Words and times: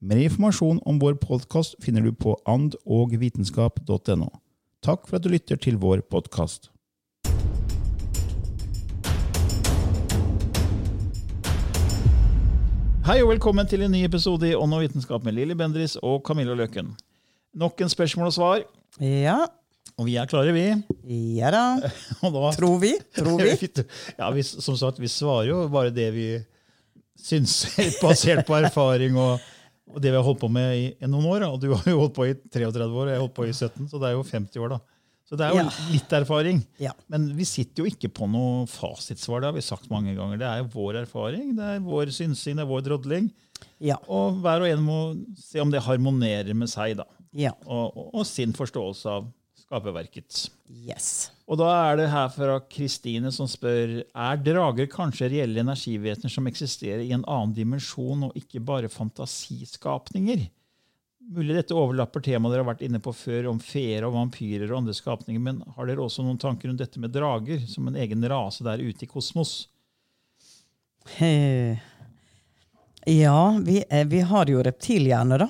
Mer 0.00 0.16
informasjon 0.20 0.80
om 0.84 0.98
vår 0.98 1.14
podkast 1.22 1.76
finner 1.84 2.02
du 2.02 2.12
på 2.12 2.34
andogvitenskap.no. 2.50 4.28
Takk 4.84 5.06
for 5.08 5.16
at 5.20 5.24
du 5.24 5.30
lytter 5.32 5.56
til 5.60 5.78
vår 5.80 6.02
podkast. 6.12 6.70
Hei 13.04 13.18
og 13.20 13.28
velkommen 13.34 13.68
til 13.68 13.82
en 13.84 13.92
ny 13.92 14.00
episode 14.06 14.48
i 14.48 14.54
Ånd 14.56 14.72
og 14.74 14.80
vitenskap 14.86 15.24
med 15.26 15.36
Lilly 15.36 15.56
Bendris 15.58 15.98
og 16.00 16.22
Camilla 16.24 16.54
Løken. 16.56 16.94
Nok 17.60 17.82
en 17.84 17.92
spørsmål 17.92 18.30
og 18.30 18.34
svar, 18.36 18.62
Ja. 19.00 19.44
og 19.98 20.06
vi 20.06 20.16
er 20.16 20.26
klare, 20.26 20.52
vi. 20.56 20.64
Ja 21.36 21.50
da. 21.52 21.64
Da, 22.22 22.50
Tror 22.56 22.78
vi. 22.80 22.94
Tror 23.16 23.42
vi. 23.44 23.68
ja, 24.18 24.30
vi, 24.30 24.42
som 24.42 24.76
sagt, 24.76 24.98
vi 25.00 25.08
svarer 25.08 25.48
jo 25.50 25.68
bare 25.68 25.90
det 25.92 26.08
vi 26.14 26.28
syns, 27.20 27.66
basert 28.02 28.46
på 28.46 28.56
erfaring 28.56 29.16
og, 29.20 29.38
og 29.92 30.00
det 30.00 30.10
vi 30.10 30.16
har 30.16 30.24
holdt 30.24 30.40
på 30.40 30.48
med 30.50 30.76
i, 30.78 30.84
i 31.04 31.06
noen 31.10 31.26
år. 31.28 31.44
Og 31.52 31.60
du 31.60 31.68
har 31.74 31.84
jo 31.90 31.98
holdt 32.00 32.14
på 32.16 32.26
i 32.30 32.34
33 32.34 32.86
år, 32.88 33.04
og 33.04 33.12
jeg 33.12 33.18
har 33.18 33.24
holdt 33.26 33.36
på 33.36 33.46
i 33.48 33.52
17, 33.52 33.88
så 33.90 34.00
det 34.00 34.08
er 34.10 34.14
jo 34.16 34.22
50 34.24 34.60
år. 34.64 34.74
da. 34.76 34.80
Så 35.24 35.36
det 35.40 35.46
er 35.46 35.54
jo 35.54 35.62
Ja. 35.62 35.70
litt 35.92 36.12
erfaring. 36.12 36.58
Ja. 36.78 36.92
Men 37.08 37.30
vi 37.36 37.44
sitter 37.48 37.82
jo 37.84 37.88
ikke 37.90 38.10
på 38.12 38.26
noe 38.28 38.66
fasitsvar. 38.68 39.40
Det 39.40 39.48
har 39.48 39.56
vi 39.56 39.62
sagt 39.64 39.88
mange 39.90 40.12
ganger. 40.16 40.36
Det 40.40 40.46
er 40.48 40.58
jo 40.62 40.68
vår 40.74 40.98
erfaring, 41.04 41.54
det 41.56 41.64
er 41.64 41.80
vår 41.80 42.12
synsing, 42.12 42.56
det 42.58 42.64
er 42.66 42.68
vår 42.68 42.82
drodling. 42.84 43.30
Ja. 43.80 43.96
Og 44.08 44.40
hver 44.44 44.60
og 44.66 44.68
en 44.68 44.82
må 44.84 44.98
se 45.40 45.60
om 45.64 45.70
det 45.72 45.80
harmonerer 45.86 46.52
med 46.54 46.68
seg 46.68 46.96
da. 47.00 47.06
ja. 47.32 47.52
Og, 47.64 47.96
og, 47.96 48.10
og 48.20 48.26
sin 48.28 48.52
forståelse 48.52 49.06
av 49.08 49.30
skaperverket. 49.64 50.46
Yes. 50.68 51.30
Og 51.48 51.58
da 51.60 51.68
er 51.90 51.98
det 52.00 52.10
her 52.12 52.28
fra 52.32 52.58
Kristine 52.70 53.32
som 53.34 53.48
spør 53.50 54.02
er 54.04 54.42
drager 54.44 54.88
kanskje 54.92 55.30
reelle 55.32 55.64
energivesener 55.64 56.32
som 56.32 56.46
eksisterer 56.48 57.04
i 57.04 57.12
en 57.16 57.24
annen 57.24 57.54
dimensjon 57.56 58.28
og 58.28 58.36
ikke 58.38 58.62
bare 58.64 58.92
fantasiskapninger? 58.92 60.46
Mulig 61.34 61.56
dette 61.56 61.76
overlapper 61.76 62.20
temaet 62.24 62.52
dere 62.52 62.64
har 62.64 62.72
vært 62.74 62.84
inne 62.84 63.00
på 63.00 63.12
før 63.16 63.48
om 63.54 63.60
feer 63.62 64.04
og 64.04 64.12
vampyrer 64.16 64.68
og 64.68 64.82
andre 64.82 64.96
skapninger, 64.96 65.40
men 65.40 65.62
har 65.76 65.88
dere 65.88 66.04
også 66.04 66.24
noen 66.24 66.40
tanker 66.40 66.68
om 66.68 66.76
dette 66.76 67.00
med 67.00 67.14
drager 67.14 67.64
som 67.70 67.88
en 67.88 67.96
egen 67.96 68.24
rase 68.28 68.64
der 68.66 68.84
ute 68.84 69.06
i 69.06 69.10
kosmos? 69.10 69.62
Eh, 71.20 71.80
Ja, 73.06 73.60
vi, 73.64 73.84
eh, 73.90 74.06
vi 74.06 74.20
har 74.20 74.48
jo 74.48 74.62
reptilhjerne, 74.64 75.38
da. 75.38 75.48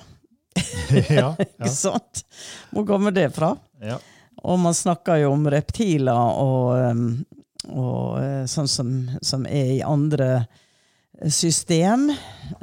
Ja, 1.10 1.30
Ikke 1.44 1.70
sant? 1.72 2.24
Hvor 2.70 2.86
kommer 2.88 3.14
det 3.14 3.30
fra? 3.36 3.54
ja. 3.82 3.98
Og 4.44 4.58
man 4.60 4.74
snakker 4.76 5.22
jo 5.22 5.30
om 5.32 5.46
reptiler 5.48 6.12
og, 6.12 6.74
um, 6.92 7.04
og 7.72 8.18
eh, 8.20 8.42
sånn 8.50 8.68
som, 8.68 8.90
som 9.24 9.46
er 9.48 9.70
i 9.78 9.82
andre 9.86 10.42
system. 11.32 12.10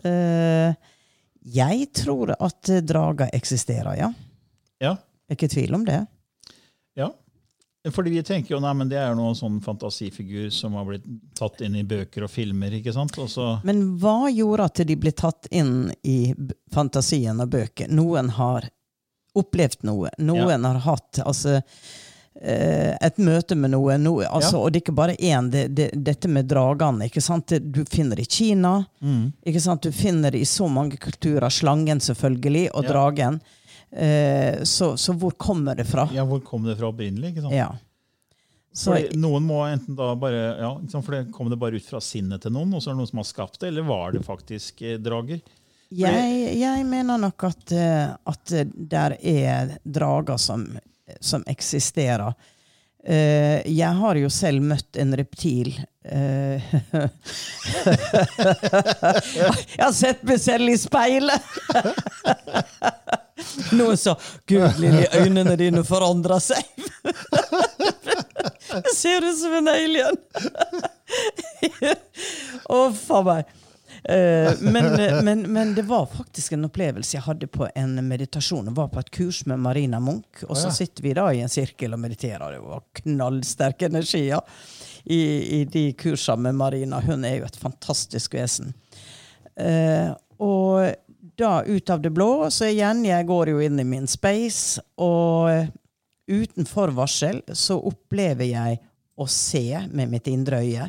Eh, 0.04 0.76
Jeg 1.42 1.88
tror 1.98 2.36
at 2.38 2.70
drager 2.86 3.32
eksisterer, 3.34 3.96
ja. 3.98 4.12
ja. 4.84 4.92
Ikke 5.32 5.50
tvil 5.50 5.74
om 5.80 5.88
det. 5.88 6.04
Ja. 7.84 7.92
Fordi 7.92 8.12
vi 8.14 8.22
tenker 8.24 8.54
jo 8.56 8.60
nei, 8.62 8.74
men 8.78 8.90
det 8.92 8.98
er 9.02 9.16
noen 9.18 9.34
sånn 9.36 9.56
fantasifigur 9.66 10.52
som 10.54 10.74
har 10.78 10.86
blitt 10.86 11.06
tatt 11.38 11.62
inn 11.66 11.76
i 11.80 11.84
bøker 11.84 12.24
og 12.28 12.30
filmer. 12.30 12.72
ikke 12.78 12.94
sant? 12.94 13.18
Men 13.66 13.98
hva 14.02 14.30
gjorde 14.30 14.68
at 14.70 14.84
de 14.86 14.96
ble 14.96 15.12
tatt 15.12 15.48
inn 15.52 15.92
i 16.04 16.36
fantasien 16.74 17.42
og 17.42 17.50
bøker? 17.50 17.90
Noen 17.90 18.30
har 18.38 18.70
opplevd 19.34 19.84
noe. 19.88 20.10
Noen 20.20 20.66
har 20.68 20.78
hatt 20.86 21.22
altså, 21.26 21.62
eh, 22.42 22.98
et 23.02 23.18
møte 23.18 23.56
med 23.56 23.72
noe. 23.72 23.98
noe 23.98 24.26
altså, 24.28 24.58
Ja. 24.58 24.62
Og 24.62 24.72
det 24.72 24.82
er 24.82 24.84
ikke 24.86 24.96
bare 25.02 25.16
én. 25.16 25.50
Det, 25.50 25.68
det, 25.76 25.90
dette 25.96 26.28
med 26.28 26.46
dragene. 26.52 27.06
ikke 27.08 27.22
sant? 27.24 27.48
Det, 27.48 27.62
du 27.72 27.84
finner 27.86 28.20
i 28.20 28.26
Kina. 28.30 28.86
Mm. 29.02 29.32
ikke 29.46 29.62
sant? 29.64 29.82
Du 29.82 29.92
finner 29.92 30.36
i 30.36 30.44
så 30.46 30.68
mange 30.70 30.98
kulturer. 30.98 31.50
Slangen, 31.50 32.00
selvfølgelig, 32.00 32.70
og 32.76 32.84
Ja. 32.84 32.90
dragen. 32.92 33.42
Eh, 33.92 34.64
så, 34.64 34.98
så 34.98 35.14
hvor 35.14 35.32
kommer 35.32 35.76
det 35.76 35.86
fra? 35.86 36.10
ja, 36.14 36.24
Hvor 36.26 36.40
kom 36.40 36.64
det 36.64 36.78
fra 36.80 36.88
opprinnelig? 36.88 37.30
ikke 37.34 37.42
sant? 37.42 37.56
Ja. 37.56 37.76
Så, 38.74 38.94
Fordi 38.94 39.18
noen 39.20 39.44
må 39.44 39.66
enten 39.68 39.98
da 40.00 40.14
bare, 40.16 40.44
ja, 40.62 40.70
for 40.94 41.12
det 41.12 41.26
Kom 41.36 41.50
det 41.52 41.60
bare 41.60 41.76
ut 41.76 41.84
fra 41.84 42.00
sinnet 42.00 42.42
til 42.46 42.54
noen, 42.56 42.72
og 42.72 42.80
så 42.80 42.90
er 42.90 42.94
det 42.96 43.02
noen 43.02 43.10
som 43.10 43.20
har 43.20 43.28
skapt 43.28 43.60
det, 43.60 43.68
eller 43.68 43.84
var 43.90 44.16
det 44.16 44.24
faktisk 44.24 44.82
eh, 44.88 44.96
drager? 45.02 45.42
Jeg, 45.92 46.56
jeg 46.56 46.86
mener 46.88 47.20
nok 47.20 47.44
at, 47.50 47.72
eh, 47.76 48.16
at 48.32 48.54
der 48.96 49.18
er 49.20 49.76
drager 49.84 50.40
som, 50.40 50.64
som 51.20 51.44
eksisterer. 51.52 52.32
Jeg 53.02 53.98
har 53.98 54.16
jo 54.22 54.30
selv 54.30 54.62
møtt 54.62 54.98
en 55.02 55.16
reptil. 55.18 55.72
jeg 56.06 56.22
har 59.82 59.96
sett 59.98 60.22
meg 60.22 60.38
selv 60.40 60.70
i 60.70 60.78
speilet! 60.78 61.42
Noen 63.78 63.98
sa 63.98 64.16
'Gud, 64.46 64.80
Lilly, 64.80 65.06
øynene 65.22 65.56
dine 65.60 65.84
forandrer 65.88 66.42
seg'. 66.44 66.66
Jeg 68.72 68.96
ser 68.96 69.26
ut 69.28 69.38
som 69.40 69.58
en 69.60 69.68
alien! 69.72 70.20
Å, 72.72 72.78
oh, 72.78 72.94
faen 72.96 73.28
meg. 73.28 73.58
Eh, 74.04 74.54
men, 74.62 74.86
men, 75.26 75.42
men 75.42 75.74
det 75.76 75.84
var 75.90 76.08
faktisk 76.10 76.56
en 76.56 76.66
opplevelse 76.66 77.18
jeg 77.18 77.26
hadde 77.26 77.50
på 77.52 77.68
en 77.76 78.00
meditasjon. 78.08 78.70
Jeg 78.72 78.78
var 78.78 78.90
på 78.94 79.02
et 79.04 79.12
kurs 79.14 79.44
med 79.50 79.62
Marina 79.62 80.00
Munch, 80.02 80.46
og 80.48 80.58
så 80.58 80.72
sitter 80.74 81.06
vi 81.06 81.14
da 81.18 81.28
i 81.34 81.44
en 81.44 81.52
sirkel 81.52 81.94
og 81.94 82.02
mediterer. 82.02 82.56
Det 82.56 82.64
var 82.64 82.86
knallsterk 83.04 83.86
energi 83.90 84.24
ja. 84.30 84.42
i, 85.04 85.22
i 85.60 85.64
de 85.70 85.86
kursene 86.00 86.48
med 86.48 86.60
Marina. 86.64 87.02
Hun 87.06 87.28
er 87.28 87.42
jo 87.42 87.50
et 87.50 87.62
fantastisk 87.62 88.40
vesen. 88.40 88.74
Eh, 89.60 90.10
og 90.42 91.11
da 91.42 91.54
ut 91.66 91.90
av 91.94 92.02
det 92.04 92.12
blå, 92.16 92.30
så 92.54 92.70
igjen, 92.70 93.04
jeg 93.08 93.28
går 93.30 93.52
jo 93.56 93.60
inn 93.66 93.82
i 93.82 93.86
min 93.88 94.08
space, 94.10 94.82
og 95.02 95.68
uten 96.32 96.70
forvarsel 96.70 97.42
så 97.58 97.76
opplever 97.92 98.48
jeg 98.54 98.80
å 99.22 99.28
se 99.30 99.66
med 99.92 100.10
mitt 100.14 100.30
indre 100.32 100.62
øye 100.64 100.88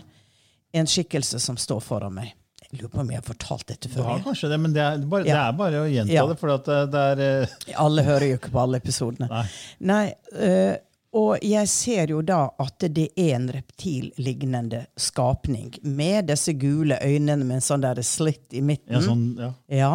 en 0.73 0.87
skikkelse 0.89 1.41
som 1.43 1.59
står 1.61 1.81
foran 1.85 2.15
meg. 2.17 2.31
Jeg 2.63 2.79
lurer 2.81 2.93
på 2.95 3.01
om 3.03 3.11
jeg 3.13 3.19
har 3.21 3.27
fortalt 3.27 3.67
dette 3.69 3.91
før. 3.93 4.07
har 4.09 4.23
kanskje 4.25 4.49
det, 4.49 4.59
men 4.63 4.73
det 4.73 4.81
er 4.81 5.03
bare, 5.05 5.27
det 5.27 5.35
er 5.37 5.53
bare 5.59 5.83
å 5.83 5.89
gjenta 5.91 6.15
Ja. 6.15 6.23
det. 6.31 6.39
For 6.41 6.55
at 6.55 6.65
det, 6.71 6.79
det 6.95 7.03
er 7.11 7.21
eh, 7.27 7.75
Alle 7.83 8.05
hører 8.07 8.29
jo 8.31 8.39
ikke 8.39 8.53
på 8.55 8.63
alle 8.63 8.81
episodene. 8.81 9.29
Nei. 9.29 9.43
Nei, 9.91 10.07
øh, 10.47 10.77
og 11.21 11.43
jeg 11.45 11.69
ser 11.69 12.15
jo 12.15 12.23
da 12.25 12.39
at 12.65 12.87
det 12.97 13.11
er 13.21 13.35
en 13.37 13.51
reptillignende 13.53 14.87
skapning 14.97 15.75
med 15.85 16.31
disse 16.33 16.55
gule 16.57 16.97
øynene 17.05 17.45
med 17.45 17.59
en 17.59 17.67
sånn 17.67 17.85
der 17.85 18.01
slitt 18.07 18.57
i 18.57 18.63
midten. 18.65 18.95
ja, 18.97 19.03
sånn, 19.05 19.27
ja. 19.37 19.51
Ja, 19.69 19.93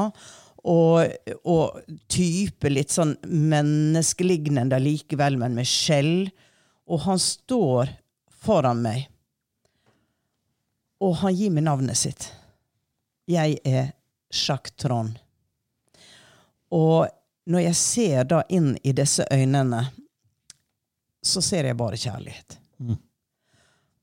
og, 0.63 1.06
og 1.48 1.81
type 2.12 2.69
litt 2.71 2.94
sånn 2.94 3.15
menneskelignende 3.27 4.80
likevel, 4.81 5.38
men 5.38 5.56
med 5.57 5.68
skjell. 5.69 6.30
og 6.88 7.01
han 7.04 7.19
står 7.19 7.89
foran 8.31 8.81
meg. 8.81 9.07
Og 11.04 11.15
han 11.21 11.36
gir 11.36 11.51
meg 11.51 11.65
navnet 11.68 12.00
sitt. 12.00 12.30
Jeg 13.27 13.59
er 13.68 13.92
Sjakk-Trond. 14.33 15.18
Og 16.71 17.07
når 17.48 17.65
jeg 17.68 17.80
ser 17.80 18.24
da 18.27 18.42
inn 18.50 18.74
i 18.83 18.94
disse 18.95 19.27
øynene, 19.31 19.86
så 21.24 21.44
ser 21.44 21.68
jeg 21.68 21.77
bare 21.80 22.00
kjærlighet. 22.00 22.57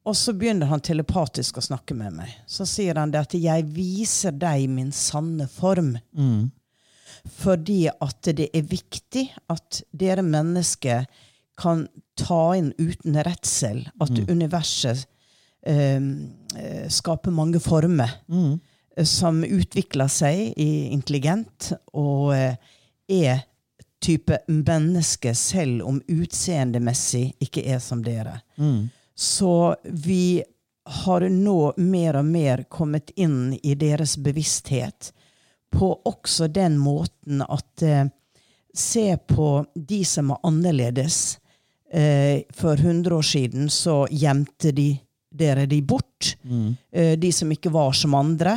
Og 0.05 0.17
så 0.17 0.35
begynner 0.37 0.69
han 0.69 0.83
telepatisk 0.85 1.59
å 1.59 1.65
snakke 1.65 1.97
med 1.97 2.13
meg. 2.19 2.33
Så 2.47 2.67
sier 2.69 2.99
han 3.01 3.11
det 3.11 3.21
at 3.21 3.35
'jeg 3.35 3.65
viser 3.73 4.33
deg 4.33 4.69
min 4.69 4.93
sanne 4.93 5.49
form'. 5.49 5.97
Fordi 7.25 7.89
at 7.89 8.23
det 8.37 8.51
er 8.53 8.63
viktig 8.63 9.31
at 9.49 9.83
dere 9.97 10.23
mennesker 10.23 11.07
kan 11.57 11.89
ta 12.17 12.55
inn 12.57 12.73
uten 12.79 13.17
redsel 13.25 13.89
at 14.01 14.11
universet 14.29 15.07
eh, 15.67 16.03
eh, 16.57 16.89
skaper 16.89 17.31
mange 17.31 17.61
former 17.61 18.11
mm. 18.29 18.61
som 19.05 19.45
utvikler 19.45 20.11
seg 20.13 20.53
i 20.61 20.93
intelligent 20.93 21.73
og 21.95 22.35
eh, 22.35 22.57
er 23.09 23.47
type 24.05 24.37
menneske 24.49 25.33
selv 25.35 25.87
om 25.89 26.03
utseendemessig 26.09 27.31
ikke 27.41 27.65
er 27.65 27.81
som 27.81 28.03
dere. 28.05 28.43
Så 29.15 29.77
vi 29.85 30.43
har 30.85 31.29
nå 31.31 31.59
mer 31.77 32.19
og 32.21 32.27
mer 32.29 32.65
kommet 32.69 33.13
inn 33.17 33.55
i 33.63 33.75
deres 33.79 34.17
bevissthet 34.21 35.13
på 35.75 35.91
også 36.05 36.49
den 36.53 36.77
måten 36.79 37.43
at 37.47 37.83
eh, 37.83 38.07
Se 38.75 39.17
på 39.17 39.65
de 39.75 40.01
som 40.03 40.33
er 40.35 40.41
annerledes. 40.43 41.39
Eh, 41.93 42.41
for 42.51 42.75
100 42.75 43.15
år 43.15 43.23
siden 43.23 43.69
så 43.71 44.01
gjemte 44.11 44.73
de 44.75 44.89
dere 45.31 45.69
de 45.71 45.79
bort. 45.83 46.33
Eh, 46.91 47.15
de 47.19 47.31
som 47.33 47.53
ikke 47.55 47.71
var 47.71 47.93
som 47.95 48.17
andre. 48.19 48.57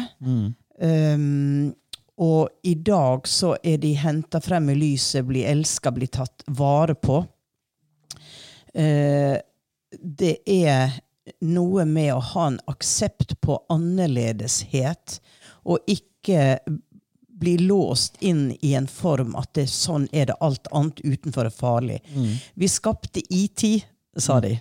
Um, 0.82 1.70
og 2.18 2.50
i 2.66 2.74
dag 2.82 3.30
så 3.30 3.54
er 3.62 3.78
de 3.82 3.94
henta 3.98 4.42
frem 4.42 4.72
i 4.74 4.78
lyset, 4.78 5.26
blir 5.26 5.50
elska, 5.52 5.94
blir 5.94 6.10
tatt 6.10 6.46
vare 6.50 6.98
på. 6.98 7.22
Eh, 8.74 9.38
det 9.92 10.38
er 10.46 10.98
noe 11.44 11.86
med 11.86 12.14
å 12.14 12.20
ha 12.34 12.48
en 12.52 12.60
aksept 12.72 13.36
på 13.44 13.60
annerledeshet, 13.74 15.20
og 15.68 15.84
ikke 15.92 16.60
bli 17.38 17.58
låst 17.58 18.16
inn 18.26 18.50
i 18.62 18.74
en 18.74 18.88
form 18.90 19.36
at 19.38 19.52
det, 19.54 19.68
sånn 19.70 20.08
er 20.12 20.32
det 20.32 20.38
alt 20.42 20.70
annet 20.74 21.04
utenfor 21.04 21.50
er 21.50 21.54
farlig. 21.54 22.00
Vi 22.54 22.70
skapte 22.72 23.22
IT, 23.30 23.86
sa 24.18 24.40
de. 24.42 24.56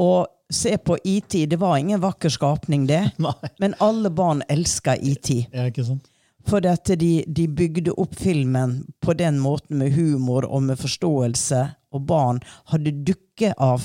Og 0.00 0.26
se 0.50 0.76
på 0.78 0.96
IT, 1.04 1.36
det 1.50 1.58
var 1.60 1.76
ingen 1.76 2.00
vakker 2.00 2.32
skapning, 2.32 2.86
det. 2.86 3.10
Men 3.58 3.74
alle 3.78 4.10
barn 4.10 4.42
elska 4.48 4.96
IT. 4.96 5.30
Ja, 5.52 5.68
ikke 5.68 5.84
sant? 5.84 6.08
For 6.48 6.64
at 6.64 6.88
de, 6.96 7.24
de 7.26 7.44
bygde 7.52 7.92
opp 8.00 8.14
filmen 8.16 8.78
på 9.04 9.12
den 9.14 9.38
måten 9.42 9.76
med 9.82 9.92
humor 9.92 10.46
og 10.48 10.62
med 10.70 10.80
forståelse, 10.80 11.66
og 11.92 12.06
barn 12.08 12.40
hadde 12.72 12.94
dukke 13.04 13.52
av, 13.60 13.84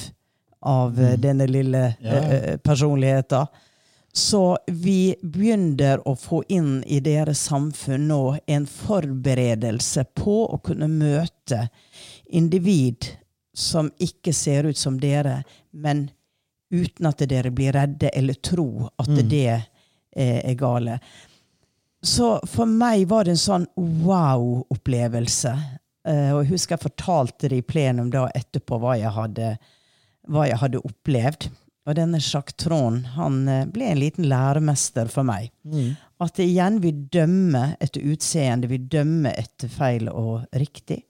av 0.65 0.97
mm. 0.99 1.21
denne 1.21 1.47
lille 1.47 1.83
Ja. 1.99 2.11
eh, 2.11 2.33
eh, 2.33 2.57
personligheten. 2.57 3.47
Så 4.15 4.57
vi 4.67 5.15
begynner 5.21 6.07
å 6.07 6.15
få 6.15 6.43
inn 6.47 6.83
i 6.87 7.01
deres 7.03 7.41
samfunn 7.49 8.07
nå 8.07 8.37
en 8.47 8.65
forberedelse 8.65 10.05
på 10.15 10.37
å 10.45 10.59
kunne 10.63 10.87
møte 10.87 11.67
individ 12.31 13.09
som 13.55 13.91
ikke 13.99 14.33
ser 14.33 14.69
ut 14.71 14.77
som 14.77 14.99
dere, 14.99 15.41
men 15.71 16.07
uten 16.71 17.11
at 17.11 17.25
dere 17.27 17.51
blir 17.51 17.75
redde 17.75 18.09
eller 18.15 18.39
tror 18.39 18.89
at 18.97 19.11
det 19.29 19.51
eh, 19.51 20.39
er 20.39 20.55
gale. 20.59 20.99
Så 22.05 22.39
for 22.47 22.69
meg 22.69 23.07
var 23.09 23.25
det 23.25 23.35
en 23.35 23.41
sånn 23.41 23.67
wow-opplevelse. 23.75 25.53
Eh, 26.07 26.29
og 26.35 26.43
jeg 26.43 26.51
husker 26.53 26.75
jeg 26.75 26.85
fortalte 26.85 27.49
det 27.49 27.61
i 27.63 27.65
plenum 27.65 28.11
da 28.13 28.27
etterpå 28.35 28.77
hva 28.81 28.95
jeg 28.99 29.11
hadde, 29.15 29.55
hva 30.27 30.47
jeg 30.49 30.59
hadde 30.61 30.81
opplevd. 30.85 31.49
Og 31.85 31.93
denne 31.99 32.17
Jacques 32.17 32.55
Trond 32.57 33.05
han 33.13 33.43
eh, 33.51 33.65
ble 33.69 33.91
en 33.91 33.99
liten 34.01 34.25
læremester 34.29 35.09
for 35.11 35.27
meg. 35.27 35.51
At 36.21 36.33
det 36.39 36.47
igjen 36.49 36.79
vi 36.81 36.91
dømmer 37.13 37.75
etter 37.83 38.01
utseende, 38.09 38.69
vi 38.71 38.79
dømmer 38.89 39.35
etter 39.37 39.69
feil 39.69 40.09
og 40.09 40.47
riktig. 40.57 41.03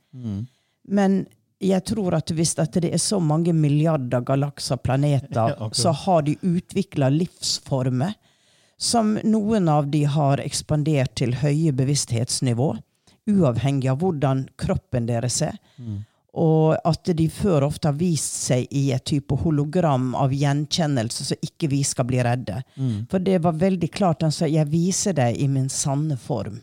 Men 0.91 1.21
jeg 1.63 1.81
tror 1.87 2.17
at 2.17 2.31
hvis 2.35 2.51
at 2.59 2.75
det 2.83 2.91
er 2.93 2.99
så 3.01 3.21
mange 3.23 3.53
milliarder 3.55 4.21
galakser, 4.27 4.77
planeter, 4.83 5.55
Ja, 5.59 5.69
så 5.71 5.93
har 5.95 6.25
de 6.27 6.35
utvikla 6.43 7.09
livsformer 7.13 8.13
som 8.77 9.13
noen 9.23 9.69
av 9.71 9.87
de 9.87 10.03
har 10.11 10.41
ekspandert 10.43 11.15
til 11.15 11.37
høye 11.39 11.71
bevissthetsnivå, 11.71 12.73
uavhengig 13.31 13.87
av 13.93 14.01
hvordan 14.03 14.43
kroppen 14.59 15.07
deres 15.07 15.39
er. 15.47 15.55
Og 16.35 16.75
at 16.83 17.11
de 17.15 17.29
før 17.31 17.63
ofte 17.63 17.87
har 17.87 17.95
vist 17.95 18.33
seg 18.49 18.65
i 18.75 18.89
et 18.91 19.05
type 19.07 19.37
hologram 19.39 20.09
av 20.19 20.33
gjenkjennelse, 20.35 21.23
så 21.29 21.37
ikke 21.41 21.69
vi 21.71 21.79
skal 21.87 22.05
bli 22.09 22.19
redde. 22.27 22.57
For 23.09 23.23
det 23.23 23.37
var 23.45 23.53
veldig 23.61 23.87
klart. 23.91 24.21
Han 24.21 24.31
sa 24.35 24.45
'jeg 24.45 24.67
viser 24.67 25.13
deg 25.13 25.37
i 25.39 25.47
min 25.47 25.69
sanne 25.69 26.17
form'. 26.17 26.59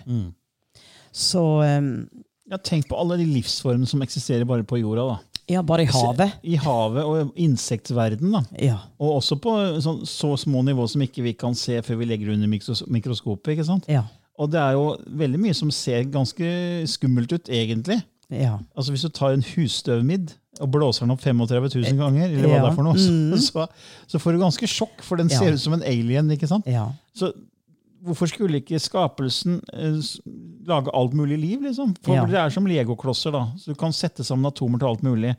Så 1.13 1.63
um, 1.79 2.09
Ja, 2.51 2.59
tenk 2.59 2.89
på 2.89 2.99
alle 3.01 3.17
de 3.17 3.25
livsformene 3.25 3.87
som 3.89 4.03
eksisterer 4.03 4.45
bare 4.45 4.63
på 4.65 4.77
jorda. 4.81 5.07
da. 5.15 5.19
Ja, 5.49 5.63
bare 5.63 5.83
i 5.83 5.87
havet. 5.87 6.33
I 6.45 6.57
havet 6.57 7.05
og 7.05 7.33
insektverden. 7.37 8.31
da. 8.33 8.43
Ja. 8.61 8.79
Og 9.01 9.17
også 9.23 9.37
på 9.41 9.81
så, 9.81 9.97
så 10.07 10.37
små 10.37 10.63
nivå 10.63 10.87
som 10.89 11.01
ikke 11.03 11.23
vi 11.23 11.33
kan 11.33 11.55
se 11.55 11.81
før 11.83 11.97
vi 11.97 12.05
legger 12.05 12.33
under 12.35 12.47
mikroskopet. 12.49 13.53
ikke 13.55 13.65
sant? 13.65 13.89
Ja. 13.89 14.05
Og 14.39 14.51
det 14.53 14.61
er 14.61 14.73
jo 14.73 14.97
veldig 15.07 15.41
mye 15.41 15.55
som 15.55 15.71
ser 15.71 16.05
ganske 16.05 16.47
skummelt 16.89 17.33
ut, 17.33 17.49
egentlig. 17.49 18.03
Ja. 18.33 18.57
Altså 18.77 18.93
Hvis 18.95 19.03
du 19.05 19.09
tar 19.13 19.35
en 19.37 19.43
husstøvmidd 19.45 20.33
og 20.61 20.71
blåser 20.73 21.05
den 21.07 21.11
opp 21.15 21.21
35 21.21 21.69
000 21.75 21.97
ganger, 21.99 22.27
eller 22.29 22.49
hva 22.49 22.57
Ja. 22.57 22.63
det 22.65 22.71
er 22.73 22.75
for 22.77 22.83
noe, 22.85 22.95
Mm. 22.95 23.39
så, 23.39 23.67
så, 24.09 24.19
får 24.21 24.33
du 24.33 24.39
ganske 24.43 24.67
sjokk, 24.69 25.03
for 25.03 25.17
den 25.17 25.29
ser 25.33 25.53
ut 25.53 25.61
som 25.61 25.73
en 25.75 25.83
alien. 25.83 26.31
ikke 26.31 26.49
sant? 26.49 26.67
ja. 26.67 26.91
Så 27.15 27.33
hvorfor 28.03 28.27
skulle 28.29 28.59
ikke 28.61 28.81
skapelsen 28.83 29.61
eh, 29.73 30.01
lage 30.67 30.91
alt 30.93 31.13
mulig 31.15 31.39
liv? 31.39 31.61
liksom? 31.63 31.95
For 32.03 32.15
Ja. 32.15 32.25
Det 32.27 32.35
er 32.41 32.51
som 32.51 32.67
legoklosser. 32.67 33.33
da, 33.33 33.47
så 33.57 33.67
Du 33.73 33.75
kan 33.75 33.93
sette 33.93 34.25
sammen 34.25 34.47
atomer 34.47 34.79
til 34.79 34.89
alt 34.89 35.03
mulig. 35.03 35.37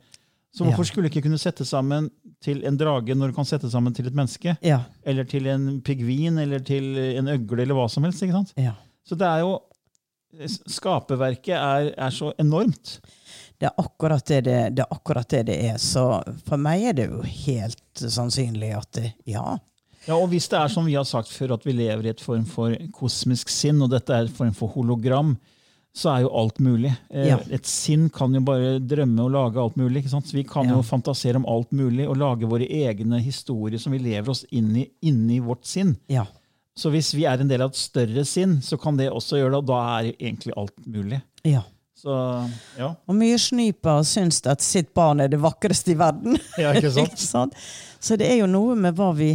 Så 0.56 0.63
hvorfor 0.63 0.84
Ja. 0.86 0.92
skulle 0.92 1.10
ikke 1.10 1.24
kunne 1.24 1.38
sette 1.39 1.65
sammen 1.65 2.10
til 2.41 2.63
en 2.65 2.77
drage 2.77 3.15
når 3.15 3.27
du 3.29 3.34
kan 3.34 3.46
sette 3.46 3.70
sammen 3.72 3.94
til 3.94 4.06
et 4.08 4.13
menneske? 4.13 4.56
Ja. 4.62 4.84
Eller 5.06 5.24
til 5.25 5.48
en 5.48 5.82
pingvin 5.82 6.38
eller 6.38 6.60
til 6.60 6.96
en 7.17 7.27
øgle 7.27 7.62
eller 7.63 7.74
hva 7.75 7.89
som 7.89 8.03
helst. 8.03 8.22
ikke 8.22 8.34
sant? 8.34 8.53
ja. 8.58 8.74
Så 9.06 9.15
det 9.17 9.25
er 9.27 9.39
jo 9.39 9.60
Skaperverket 10.68 11.56
er, 11.58 11.92
er 11.98 12.10
så 12.13 12.32
enormt. 12.42 12.98
Det 13.60 13.70
er 13.70 13.75
akkurat 13.80 14.25
det 14.28 14.42
det, 14.48 14.58
det 14.75 14.84
er 14.84 14.92
akkurat 14.96 15.30
det 15.32 15.44
det 15.48 15.58
er. 15.70 15.78
Så 15.80 16.04
for 16.48 16.58
meg 16.60 16.84
er 16.90 16.98
det 16.98 17.10
jo 17.12 17.22
helt 17.24 18.02
sannsynlig 18.02 18.74
at 18.78 18.90
det, 18.98 19.13
ja. 19.30 19.58
Ja, 20.08 20.18
og 20.18 20.28
Hvis 20.34 20.50
det 20.52 20.60
er 20.60 20.68
som 20.68 20.84
vi 20.90 20.98
har 20.98 21.06
sagt 21.08 21.30
før, 21.32 21.54
at 21.56 21.63
vi 21.66 21.72
lever 21.78 22.06
i 22.10 22.12
et 22.12 22.20
form 22.22 22.44
for 22.50 22.74
kosmisk 22.92 23.48
sinn, 23.54 23.80
og 23.86 23.94
dette 23.94 24.12
er 24.12 24.25
et 24.28 24.36
form 24.36 24.52
for 24.58 24.68
hologram, 24.74 25.38
så 25.96 26.10
er 26.16 26.24
jo 26.25 26.32
alt 26.36 26.58
mulig. 26.60 26.90
Eh, 27.13 27.28
Ja. 27.30 27.38
Et 27.54 27.66
sinn 27.70 28.10
kan 28.10 28.34
jo 28.34 28.42
bare 28.42 28.80
drømme 28.82 29.22
og 29.24 29.32
lage 29.32 29.62
alt 29.62 29.78
mulig. 29.78 30.02
ikke 30.04 30.10
sant? 30.10 30.25
Så 30.28 30.34
Vi 30.34 30.44
kan 30.44 30.66
Ja. 30.68 30.74
jo 30.75 30.82
fantasere 30.82 31.36
om 31.38 31.46
alt 31.46 31.72
mulig 31.72 32.10
og 32.10 32.18
lage 32.18 32.50
våre 32.50 32.68
egne 32.68 33.22
historier 33.22 33.78
som 33.80 33.94
vi 33.94 34.00
lever 34.00 34.28
oss 34.30 34.44
inn 34.52 34.75
i 34.75 34.90
inni 35.04 35.40
vårt 35.40 35.63
sinn. 35.66 35.96
Ja. 36.10 36.25
Så 36.77 36.89
hvis 36.94 37.12
vi 37.13 37.27
er 37.30 37.42
en 37.42 37.50
del 37.50 37.62
av 37.62 37.74
et 37.74 37.77
større 37.77 38.25
sinn, 38.25 38.58
så 38.65 38.80
kan 38.82 38.98
det 38.98 39.12
også 39.13 39.38
gjøre 39.38 39.53
det, 39.53 39.62
og 39.62 39.70
da 39.70 39.80
er 40.00 40.10
egentlig 40.13 40.58
alt 40.58 40.75
mulig. 40.86 41.22
ja. 41.46 41.63
Så 42.03 42.13
ja. 42.75 42.89
Og 43.08 43.15
mye 43.15 43.38
snyper 43.39 44.01
syns 44.03 44.42
at 44.51 44.60
sitt 44.63 44.89
barn 44.98 45.24
er 45.24 45.30
det 45.32 45.39
vakreste 45.39 45.94
i 45.94 46.00
verden. 46.00 46.36
Ja, 46.60 46.74
ikke 46.75 46.92
sant? 46.92 47.13
Ikke 47.13 47.24
sant? 47.24 47.56
Så 48.03 48.18
det 48.20 48.27
er 48.27 48.42
jo 48.42 48.50
noe 48.51 48.75
med 48.75 48.98
hva 48.98 49.13
vi, 49.15 49.30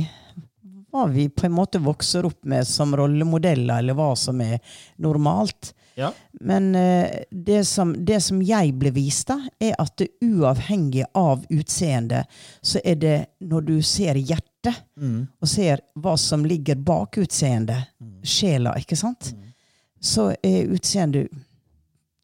hva 0.92 1.06
vi 1.08 1.30
på 1.32 1.46
en 1.48 1.56
måte 1.56 1.80
vokser 1.80 2.28
opp 2.28 2.42
med 2.44 2.68
som 2.68 2.92
rollemodeller, 2.92 3.80
eller 3.80 3.96
hva 3.96 4.10
som 4.20 4.42
er 4.44 4.58
normalt. 5.00 5.72
Ja. 5.96 6.12
Men 6.44 6.74
uh, 6.76 7.08
det, 7.30 7.64
som, 7.64 7.94
det 8.04 8.20
som 8.26 8.44
jeg 8.44 8.76
ble 8.78 8.92
vist, 8.94 9.32
da, 9.32 9.40
er 9.64 9.72
at 9.80 9.96
det 9.98 10.12
uavhengig 10.28 11.08
av 11.16 11.48
utseende, 11.48 12.26
så 12.60 12.84
er 12.84 13.00
det 13.00 13.18
når 13.40 13.68
du 13.72 13.76
ser 13.80 14.20
hjertet, 14.20 14.44
og 15.40 15.48
ser 15.48 15.82
hva 15.94 16.16
som 16.20 16.46
ligger 16.46 16.76
bak 16.76 17.18
utseendet, 17.22 17.92
sjela, 18.22 18.74
ikke 18.78 18.96
sant, 18.98 19.32
så 20.00 20.30
er 20.42 20.70
utseendet 20.70 21.32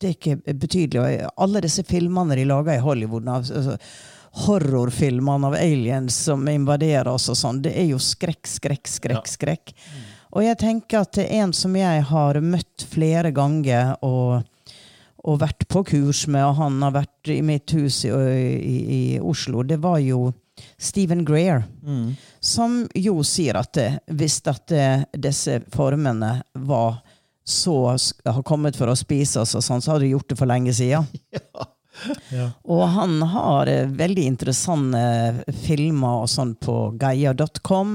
det 0.00 0.10
er 0.10 0.16
ikke 0.18 0.56
betydelig. 0.60 1.00
Og 1.00 1.44
alle 1.46 1.62
disse 1.64 1.84
filmene 1.86 2.36
de 2.36 2.44
lager 2.48 2.76
i 2.76 2.82
Hollywood, 2.82 3.28
av, 3.30 3.46
altså, 3.46 3.78
horrorfilmene 4.44 5.46
av 5.48 5.56
aliens 5.56 6.16
som 6.26 6.42
invaderer 6.50 7.08
oss 7.12 7.28
og 7.30 7.38
sånn, 7.38 7.62
det 7.64 7.74
er 7.78 7.86
jo 7.92 8.00
skrekk, 8.02 8.48
skrekk, 8.50 8.90
skrekk, 8.90 9.30
skrekk. 9.30 9.74
Og 10.34 10.42
jeg 10.42 10.58
tenker 10.58 11.04
at 11.04 11.20
en 11.22 11.52
som 11.54 11.76
jeg 11.78 12.02
har 12.10 12.40
møtt 12.42 12.84
flere 12.90 13.30
ganger, 13.34 13.94
og, 14.02 14.42
og 15.22 15.38
vært 15.40 15.68
på 15.70 15.84
kurs 15.86 16.24
med, 16.26 16.42
og 16.42 16.58
han 16.58 16.80
har 16.82 16.96
vært 16.98 17.30
i 17.30 17.38
mitt 17.46 17.76
hus 17.78 18.02
i, 18.08 18.10
i, 18.10 18.78
i 18.98 19.02
Oslo, 19.22 19.62
det 19.62 19.78
var 19.84 20.00
jo 20.02 20.26
Stephen 20.78 21.25
Greer, 21.25 21.64
som 22.40 22.84
jo 22.94 23.23
sier 23.26 23.56
at 23.58 23.78
hvis 24.06 24.40
at 24.50 24.73
disse 25.18 25.58
formene 25.75 26.37
var 26.54 27.00
så 27.44 27.75
har 28.25 28.42
kommet 28.46 28.76
for 28.76 28.88
å 28.88 28.96
spise 28.96 29.42
oss, 29.42 29.54
og 29.58 29.64
sånn, 29.66 29.82
så 29.84 29.92
hadde 29.92 30.06
de 30.06 30.12
gjort 30.14 30.30
det 30.32 30.38
for 30.40 30.50
lenge 30.50 30.73
siden. 30.76 31.06
Ja. 32.34 32.49
Og 32.66 32.80
han 32.90 33.20
har 33.30 33.68
eh, 33.70 33.84
veldig 33.87 34.25
interessante 34.26 35.44
filmer 35.62 36.25
og 36.25 36.30
sånn 36.32 36.56
på 36.58 36.75
gaia.com, 36.99 37.92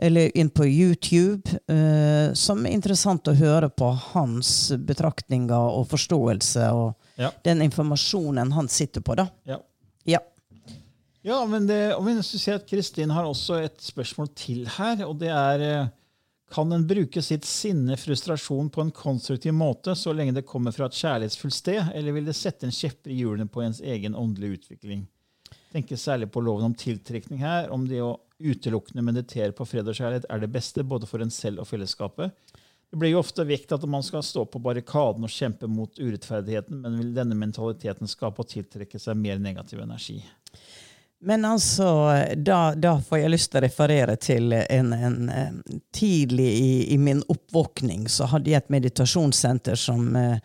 eller 0.00 0.30
inn 0.40 0.48
på 0.56 0.64
YouTube, 0.64 1.52
eh, 1.68 2.32
som 2.32 2.64
er 2.64 2.72
interessant 2.72 3.28
å 3.28 3.34
høre 3.36 3.68
på 3.68 3.90
hans 4.14 4.70
betraktninger 4.72 5.76
og 5.76 5.84
forståelse 5.92 6.70
og 6.72 6.94
Ja. 7.20 7.28
den 7.44 7.60
informasjonen 7.60 8.54
han 8.56 8.68
sitter 8.72 9.04
på, 9.04 9.18
da. 9.20 9.28
Ja. 9.44 9.60
Ja. 10.08 10.22
Ja, 11.26 11.42
men 11.44 11.66
det, 11.68 11.94
og 11.98 12.06
jeg 12.08 12.24
ser 12.24 12.56
at 12.56 12.68
Kristin 12.68 13.12
har 13.12 13.26
også 13.28 13.58
et 13.60 13.80
spørsmål 13.84 14.30
til 14.38 14.64
her. 14.78 15.02
og 15.04 15.18
det 15.20 15.28
er 15.28 15.64
eh, 15.66 15.90
Kan 16.50 16.72
en 16.72 16.86
bruke 16.88 17.22
sitt 17.22 17.44
sinne, 17.46 17.94
frustrasjon, 18.00 18.72
på 18.74 18.82
en 18.82 18.90
konstruktiv 18.90 19.52
måte 19.54 19.94
så 19.94 20.10
lenge 20.16 20.34
det 20.34 20.48
kommer 20.48 20.74
fra 20.74 20.88
et 20.88 20.96
kjærlighetsfullt 20.98 21.54
sted, 21.54 21.92
eller 21.94 22.16
vil 22.16 22.26
det 22.26 22.34
sette 22.34 22.66
en 22.66 22.74
kjepper 22.74 23.12
i 23.12 23.20
hjulene 23.20 23.46
på 23.46 23.62
ens 23.62 23.78
egen 23.80 24.16
åndelige 24.18 24.58
utvikling? 24.58 25.04
Tenker 25.70 26.00
særlig 26.00 26.26
på 26.34 26.42
loven 26.42 26.66
om 26.66 26.74
tiltrekning 26.74 27.44
her, 27.44 27.70
om 27.70 27.86
det 27.86 28.02
å 28.02 28.16
utelukkende 28.40 29.04
meditere 29.06 29.54
på 29.54 29.68
fred 29.68 29.86
og 29.86 29.94
kjærlighet 29.94 30.26
er 30.26 30.42
det 30.42 30.50
beste 30.50 30.82
både 30.82 31.06
for 31.06 31.22
en 31.22 31.30
selv 31.30 31.62
og 31.62 31.70
fellesskapet. 31.70 32.34
Det 32.90 32.98
blir 32.98 33.12
jo 33.12 33.22
ofte 33.22 33.46
vekt 33.46 33.70
at 33.76 33.86
man 33.86 34.02
skal 34.02 34.24
stå 34.26 34.48
på 34.50 34.58
barrikaden 34.58 35.22
og 35.22 35.30
kjempe 35.30 35.70
mot 35.70 36.00
urettferdigheten, 36.00 36.80
men 36.82 36.98
vil 36.98 37.14
denne 37.14 37.38
mentaliteten 37.38 38.10
skape 38.10 38.42
og 38.42 38.50
tiltrekke 38.50 38.98
seg 38.98 39.20
mer 39.20 39.38
negativ 39.38 39.84
energi? 39.84 40.18
Men 41.22 41.44
altså, 41.44 41.88
da, 42.36 42.72
da 42.76 42.94
får 43.04 43.18
jeg 43.18 43.32
lyst 43.34 43.50
til 43.52 43.60
å 43.60 43.64
referere 43.66 44.14
til 44.16 44.54
en, 44.56 44.92
en, 44.92 45.18
en 45.28 45.58
Tidlig 45.92 46.48
i, 46.48 46.70
i 46.94 46.96
min 46.98 47.20
oppvåkning 47.28 48.06
så 48.08 48.28
hadde 48.30 48.52
jeg 48.52 48.62
et 48.62 48.72
meditasjonssenter 48.72 49.76
som 49.76 50.16
eh, 50.16 50.38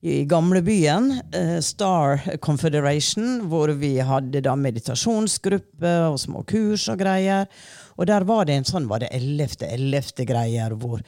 i 0.00 0.24
gamlebyen, 0.24 1.10
eh, 1.32 1.58
Star 1.64 2.20
Confederation, 2.40 3.46
hvor 3.48 3.72
vi 3.80 3.98
hadde 4.00 4.40
da 4.44 4.54
meditasjonsgruppe 4.56 5.92
og 6.08 6.16
små 6.20 6.44
kurs 6.48 6.86
og 6.92 7.00
greier. 7.00 7.48
Og 7.96 8.08
der 8.08 8.24
var 8.28 8.48
det 8.48 8.56
en 8.56 8.68
sånn 8.68 8.88
var 8.88 9.04
det 9.04 9.12
11.11. 9.16 10.24
greier 10.28 10.76
hvor 10.80 11.04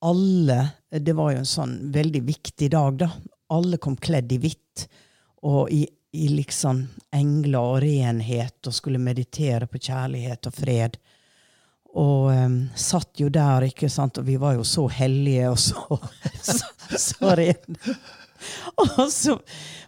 alle 0.00 0.70
Det 0.88 1.12
var 1.12 1.34
jo 1.34 1.42
en 1.42 1.48
sånn 1.48 1.74
veldig 1.92 2.22
viktig 2.24 2.70
dag, 2.72 2.94
da. 3.02 3.10
Alle 3.52 3.76
kom 3.76 3.98
kledd 4.00 4.32
i 4.32 4.38
hvitt. 4.40 4.86
Og 5.44 5.68
i, 5.68 5.84
i 6.12 6.28
liksom 6.28 6.88
engler 7.14 7.58
og 7.58 7.82
renhet 7.82 8.66
og 8.66 8.74
skulle 8.74 8.98
meditere 8.98 9.66
på 9.66 9.78
kjærlighet 9.78 10.46
og 10.50 10.54
fred. 10.54 10.96
Og 11.90 12.30
um, 12.30 12.56
satt 12.78 13.20
jo 13.20 13.28
der, 13.34 13.66
ikke 13.66 13.90
sant, 13.90 14.18
og 14.18 14.26
vi 14.26 14.36
var 14.38 14.54
jo 14.58 14.64
så 14.66 14.86
hellige 14.90 15.50
og 15.50 15.58
så, 15.58 16.00
så, 16.42 16.98
så 16.98 17.34
rene. 17.38 17.96
Og 18.76 19.06
så 19.12 19.36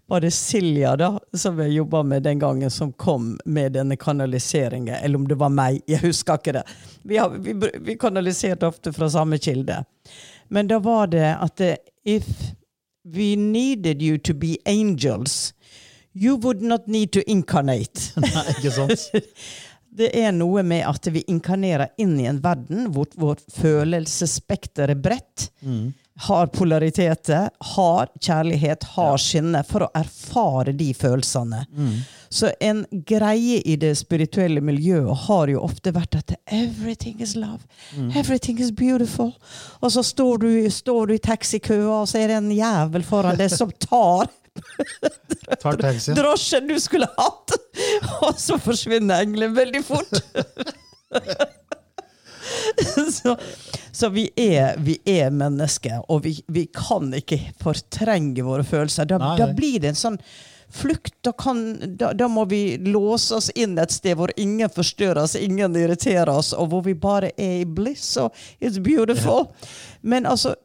var 0.07 0.21
det 0.21 0.31
Silja, 0.31 0.97
da, 0.97 1.21
som 1.33 1.61
jeg 1.62 1.73
jobba 1.79 2.02
med 2.02 2.23
den 2.23 2.38
gangen, 2.38 2.71
som 2.71 2.93
kom 2.93 3.38
med 3.45 3.73
denne 3.73 3.97
kanaliseringen. 3.97 4.95
Eller 4.95 5.19
om 5.19 5.29
det 5.29 5.38
var 5.41 5.49
meg, 5.49 5.81
jeg 5.87 6.02
husker 6.02 6.37
ikke 6.41 6.57
det. 6.59 6.64
Vi, 7.02 7.17
har, 7.17 7.31
vi, 7.31 7.55
vi 7.81 7.97
kanaliserte 7.99 8.69
ofte 8.69 8.93
fra 8.93 9.09
samme 9.11 9.38
kilde. 9.38 9.85
Men 10.52 10.69
da 10.69 10.79
var 10.79 11.07
det 11.07 11.31
at 11.41 11.62
if 12.05 12.29
we 13.05 13.37
needed 13.37 14.02
you 14.02 14.19
to 14.19 14.35
be 14.35 14.59
angels, 14.67 15.55
you 16.14 16.37
would 16.37 16.62
not 16.62 16.87
need 16.87 17.12
to 17.12 17.23
incarnate. 17.31 18.12
Nei, 18.21 18.47
ikke 18.57 18.71
sant? 18.71 19.11
Det 19.92 20.09
er 20.16 20.31
noe 20.33 20.62
med 20.64 20.87
at 20.88 21.04
vi 21.12 21.21
inkarnerer 21.28 21.90
inn 22.00 22.14
i 22.16 22.25
en 22.25 22.38
verden 22.40 22.87
hvor 22.95 23.11
vårt 23.21 23.42
følelsesspekter 23.52 24.88
er 24.88 24.97
bredt, 24.97 25.50
har 26.25 26.47
polariteter, 26.47 27.50
har 27.75 28.09
kjærlighet, 28.16 28.87
har 28.97 29.21
skinne, 29.21 29.61
for 29.69 29.85
å 29.85 29.90
erfare 30.00 30.73
de 30.73 30.95
følelsene. 30.97 31.66
Så 32.33 32.54
en 32.64 32.87
greie 33.04 33.61
i 33.69 33.76
det 33.76 33.92
spirituelle 34.00 34.64
miljøet 34.64 35.26
har 35.26 35.52
jo 35.52 35.61
ofte 35.61 35.92
vært 35.92 36.16
at 36.23 36.38
'everything 36.47 37.21
is 37.21 37.37
love', 37.37 37.69
'everything 38.16 38.61
is 38.64 38.73
beautiful'. 38.73 39.35
Og 39.83 39.92
så 39.92 40.02
står 40.02 40.38
du, 40.38 40.71
står 40.71 41.07
du 41.07 41.14
i 41.14 41.19
taxikøa, 41.19 42.00
og 42.00 42.09
så 42.09 42.19
er 42.25 42.28
det 42.28 42.37
en 42.40 42.50
jævel 42.57 43.04
foran 43.04 43.37
deg 43.37 43.50
som 43.52 43.71
tar. 43.76 44.33
drosjen 46.17 46.69
du 46.69 46.77
skulle 46.81 47.09
hatt! 47.17 47.57
Og 48.23 48.39
så 48.41 48.59
forsvinner 48.63 49.23
engelen 49.25 49.55
veldig 49.57 49.85
fort. 49.85 50.13
så 53.23 53.37
så 53.95 54.09
vi, 54.09 54.31
er, 54.37 54.75
vi 54.79 54.97
er 55.05 55.31
mennesker, 55.31 56.01
og 56.09 56.25
vi, 56.25 56.39
vi 56.49 56.65
kan 56.73 57.13
ikke 57.15 57.37
fortrenge 57.61 58.45
våre 58.45 58.65
følelser. 58.65 59.05
Da, 59.11 59.19
Nei, 59.21 59.35
da 59.37 59.51
blir 59.53 59.83
det 59.83 59.93
en 59.93 59.99
sånn 60.01 60.17
flukt. 60.73 61.13
Da, 61.21 61.35
kan, 61.37 61.61
da, 62.01 62.15
da 62.17 62.29
må 62.33 62.47
vi 62.49 62.79
låse 62.81 63.37
oss 63.37 63.51
inn 63.53 63.77
et 63.79 63.93
sted 63.93 64.17
hvor 64.17 64.33
ingen 64.41 64.73
forstyrrer 64.73 65.21
oss, 65.27 65.37
ingen 65.37 65.77
irriterer 65.77 66.33
oss, 66.33 66.55
og 66.57 66.73
hvor 66.73 66.87
vi 66.89 66.97
bare 66.97 67.35
er 67.37 67.59
i 67.61 67.69
bliss. 67.69 68.15
Og 68.17 68.33
it's 68.65 68.81
beautiful. 68.81 69.51
Men 70.01 70.25
altså, 70.27 70.57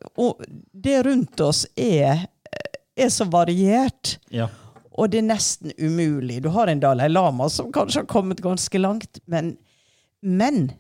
det 0.71 1.01
rundt 1.09 1.43
oss 1.43 1.65
er, 1.75 2.29
er 2.97 3.09
så 3.13 3.25
variert. 3.31 4.17
Ja. 4.33 4.47
Og 4.97 5.11
det 5.13 5.19
er 5.21 5.27
nesten 5.29 5.71
umulig. 5.77 6.39
Du 6.41 6.49
har 6.55 6.67
en 6.71 6.79
Dalai 6.81 7.07
Lama 7.09 7.49
som 7.53 7.71
kanskje 7.71 8.01
har 8.01 8.09
kommet 8.09 8.41
ganske 8.41 8.79
langt, 8.81 9.19
men, 9.29 9.51
men 10.25 10.71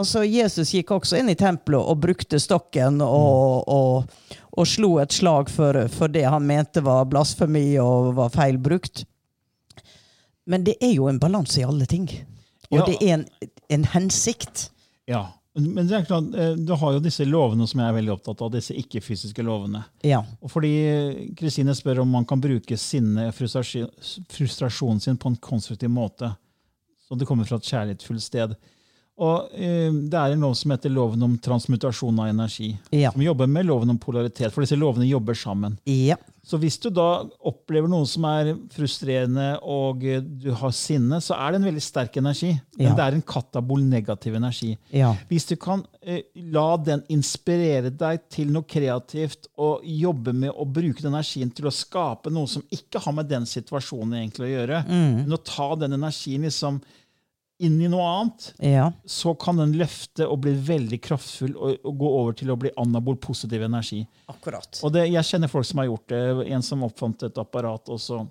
altså 0.00 0.24
Jesus 0.26 0.74
gikk 0.74 0.90
også 0.96 1.20
inn 1.22 1.30
i 1.32 1.36
tempelet 1.38 1.80
og 1.80 2.00
brukte 2.02 2.40
stokken 2.42 3.00
og, 3.04 3.64
og, 3.70 4.10
og 4.52 4.68
slo 4.68 4.98
et 5.00 5.14
slag 5.16 5.48
for, 5.52 5.78
for 5.94 6.12
det 6.12 6.26
han 6.28 6.44
mente 6.46 6.82
var 6.84 7.06
blasfemi 7.08 7.78
og 7.80 8.12
var 8.18 8.34
feil 8.34 8.58
brukt. 8.60 9.06
Men 10.46 10.64
det 10.66 10.74
er 10.84 10.92
jo 10.98 11.08
en 11.08 11.20
balanse 11.22 11.62
i 11.62 11.64
alle 11.64 11.86
ting. 11.88 12.08
Og 12.70 12.80
Ja. 12.80 12.84
det 12.90 12.96
er 13.00 13.14
en, 13.14 13.24
en 13.70 13.84
hensikt. 13.94 14.68
ja. 15.08 15.24
Men 15.54 15.86
det 15.86 15.94
er 15.94 16.06
klart, 16.08 16.34
eh, 16.34 16.56
du 16.58 16.72
har 16.74 16.96
jo 16.96 17.02
disse 17.02 17.24
lovene 17.28 17.66
som 17.70 17.78
jeg 17.78 17.92
er 17.92 17.94
veldig 17.94 18.12
opptatt 18.16 18.40
av, 18.42 18.50
disse 18.56 18.74
ikke-fysiske 18.74 19.42
lovene. 19.46 19.84
Ja. 20.02 20.18
Og 20.42 20.50
fordi 20.50 20.72
Kristine 21.38 21.76
spør 21.78 22.02
om 22.02 22.10
man 22.10 22.26
kan 22.26 22.42
bruke 22.42 22.78
sinne, 22.80 23.28
frustrasjon, 23.36 23.86
frustrasjonen 24.34 25.02
sin 25.04 25.20
på 25.20 25.30
en 25.30 25.38
konstruktiv 25.38 25.92
måte. 25.94 26.32
Så 27.06 27.14
det 27.18 27.28
kommer 27.28 27.46
fra 27.46 27.60
et 27.60 27.70
kjærlighetsfullt 27.70 28.24
sted. 28.24 28.56
Og 29.22 29.52
uh, 29.54 29.94
Det 30.10 30.18
er 30.18 30.34
en 30.34 30.42
lov 30.42 30.56
som 30.58 30.72
heter 30.74 30.90
loven 30.90 31.22
om 31.22 31.36
transmutasjon 31.38 32.18
av 32.18 32.32
energi. 32.32 32.72
Ja. 32.90 33.12
Som 33.14 33.22
jobber 33.22 33.46
med 33.46 33.68
loven 33.68 33.94
om 33.94 34.00
polaritet, 34.02 34.50
for 34.50 34.66
disse 34.66 34.78
lovene 34.80 35.06
jobber 35.06 35.38
sammen. 35.38 35.78
ja. 35.86 36.18
Så 36.44 36.58
hvis 36.60 36.76
du 36.82 36.90
da 36.92 37.24
opplever 37.48 37.88
noe 37.88 38.04
som 38.08 38.24
er 38.28 38.50
frustrerende, 38.74 39.46
og 39.64 40.02
eh, 40.04 40.20
du 40.20 40.50
har 40.60 40.74
sinne, 40.76 41.16
så 41.24 41.36
er 41.40 41.54
det 41.54 41.60
en 41.62 41.68
veldig 41.70 41.82
sterk 41.84 42.18
energi. 42.20 42.50
Men 42.76 42.90
Ja. 42.90 42.94
det 42.98 43.04
er 43.06 43.16
en 43.16 43.22
katabol 43.24 43.80
negativ 43.88 44.34
energi. 44.36 44.74
Ja. 44.92 45.14
Hvis 45.30 45.46
du 45.48 45.54
kan 45.56 45.86
eh, 46.02 46.22
la 46.52 46.76
den 46.76 47.02
inspirere 47.08 47.90
deg 47.90 48.26
til 48.28 48.52
noe 48.52 48.66
kreativt, 48.68 49.48
og 49.56 49.80
jobbe 49.88 50.34
med 50.36 50.52
å 50.52 50.66
bruke 50.68 51.00
den 51.00 51.14
energien 51.14 51.50
til 51.54 51.70
å 51.70 51.72
skape 51.74 52.30
noe 52.34 52.46
som 52.50 52.62
ikke 52.74 53.00
har 53.00 53.16
med 53.16 53.30
den 53.32 53.46
situasjonen 53.48 54.18
egentlig 54.20 54.50
å 54.50 54.52
gjøre, 54.58 54.82
men 54.90 55.32
å 55.32 55.40
ta 55.40 55.70
den 55.80 55.96
energien 55.96 56.44
liksom 56.44 56.82
inn 57.62 57.80
i 57.80 57.88
noe 57.90 58.04
annet, 58.04 58.46
ja. 58.58 58.88
så 59.06 59.34
kan 59.38 59.60
den 59.60 59.76
løfte 59.78 60.26
og 60.26 60.40
bli 60.44 60.54
veldig 60.66 60.98
kraftfull 61.04 61.54
og, 61.54 61.76
og 61.86 61.98
gå 62.00 62.14
over 62.20 62.38
til 62.38 62.50
å 62.50 62.58
bli 62.58 62.72
anabol 62.80 63.18
positiv 63.22 63.62
energi. 63.66 64.02
Akkurat. 64.30 64.80
Og 64.82 64.94
det, 64.94 65.06
jeg 65.12 65.30
kjenner 65.30 65.52
folk 65.52 65.68
som 65.68 65.82
har 65.82 65.90
gjort 65.90 66.08
det. 66.10 66.24
En 66.54 66.64
som 66.66 66.82
oppfant 66.86 67.28
et 67.28 67.38
apparat, 67.40 67.92
og 67.92 68.02
så 68.02 68.24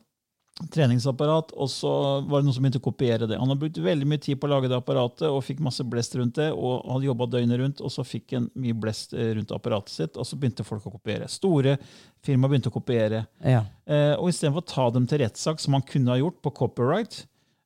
treningsapparat, 0.69 1.49
og 1.57 1.69
så 1.71 1.91
var 2.29 2.41
det 2.41 2.45
noen 2.45 2.53
som 2.53 2.61
begynte 2.61 2.77
å 2.77 2.85
kopiere 2.85 3.25
det. 3.29 3.39
Han 3.41 3.49
har 3.49 3.57
brukt 3.57 3.79
veldig 3.81 4.05
mye 4.05 4.21
tid 4.21 4.37
på 4.37 4.45
å 4.45 4.51
lage 4.51 4.69
det 4.69 4.77
apparatet 4.77 5.25
og 5.25 5.41
fikk 5.41 5.63
masse 5.65 5.81
blest 5.87 6.13
rundt 6.19 6.37
det. 6.37 6.51
og 6.53 6.85
hadde 6.91 7.07
jobba 7.07 7.27
døgnet 7.33 7.59
rundt, 7.59 7.81
og 7.81 7.93
så 7.93 8.05
fikk 8.05 8.35
han 8.37 8.45
mye 8.53 8.77
blest 8.77 9.15
eh, 9.17 9.31
rundt 9.39 9.53
apparatet 9.55 9.95
sitt, 9.95 10.19
og 10.19 10.27
så 10.29 10.37
begynte 10.37 10.65
folk 10.67 10.85
å 10.85 10.93
kopiere. 10.93 11.29
Store 11.31 11.77
firma 12.23 12.51
begynte 12.51 12.69
å 12.69 12.75
kopiere. 12.75 13.25
Ja. 13.41 13.63
Eh, 13.87 14.13
og 14.19 14.29
istedenfor 14.29 14.61
å 14.61 14.71
ta 14.75 14.89
dem 14.93 15.09
til 15.09 15.23
rettssak, 15.23 15.63
som 15.63 15.79
han 15.79 15.87
kunne 15.89 16.13
ha 16.13 16.21
gjort 16.21 16.43
på 16.45 16.53
copyright 16.61 17.23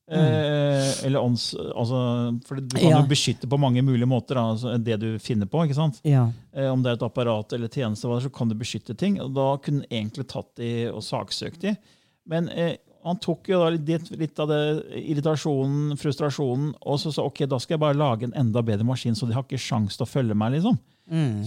eh, 0.09 1.05
eller 1.05 1.19
ånds, 1.19 1.53
altså, 1.75 1.99
For 2.47 2.55
du 2.61 2.75
kan 2.77 2.89
Ja. 2.89 3.01
jo 3.01 3.07
beskytte 3.07 3.47
på 3.49 3.59
mange 3.59 3.81
mulige 3.83 4.07
måter 4.07 4.35
altså, 4.39 4.77
det 4.81 4.99
du 4.99 5.17
finner 5.19 5.45
på. 5.45 5.63
ikke 5.67 5.75
sant? 5.75 5.99
Ja. 6.03 6.29
Eh, 6.53 6.69
om 6.71 6.81
det 6.83 6.91
er 6.91 6.93
et 6.99 7.03
apparat 7.09 7.51
eller 7.53 7.67
tjeneste, 7.67 8.07
så 8.07 8.31
kan 8.33 8.47
du 8.49 8.55
beskytte 8.55 8.95
ting. 8.97 9.19
og 9.21 9.33
Da 9.33 9.57
kunne 9.57 9.83
han 9.89 9.91
egentlig 10.07 10.27
tatt 10.27 10.55
de 10.55 10.87
og 10.91 11.01
saksøkt 11.03 11.59
de. 11.61 11.75
Men 12.27 12.49
eh, 12.49 12.77
han 13.05 13.17
tok 13.23 13.47
jo 13.47 13.59
da 13.59 13.69
litt, 13.69 14.09
litt 14.17 14.39
av 14.39 14.49
det 14.49 14.83
irritasjonen, 15.11 15.95
frustrasjonen, 15.97 16.73
og 16.85 16.99
så 16.99 17.11
sa 17.13 17.23
ok, 17.23 17.45
da 17.47 17.57
skal 17.59 17.75
jeg 17.77 17.83
bare 17.83 17.95
lage 17.97 18.23
en 18.27 18.33
enda 18.35 18.61
bedre 18.61 18.83
maskin, 18.87 19.15
så 19.15 19.27
de 19.27 19.33
har 19.33 19.43
ikke 19.43 19.59
sjans 19.61 19.95
til 19.97 20.03
å 20.05 20.09
følge 20.09 20.35
meg. 20.35 20.53
liksom. 20.57 20.77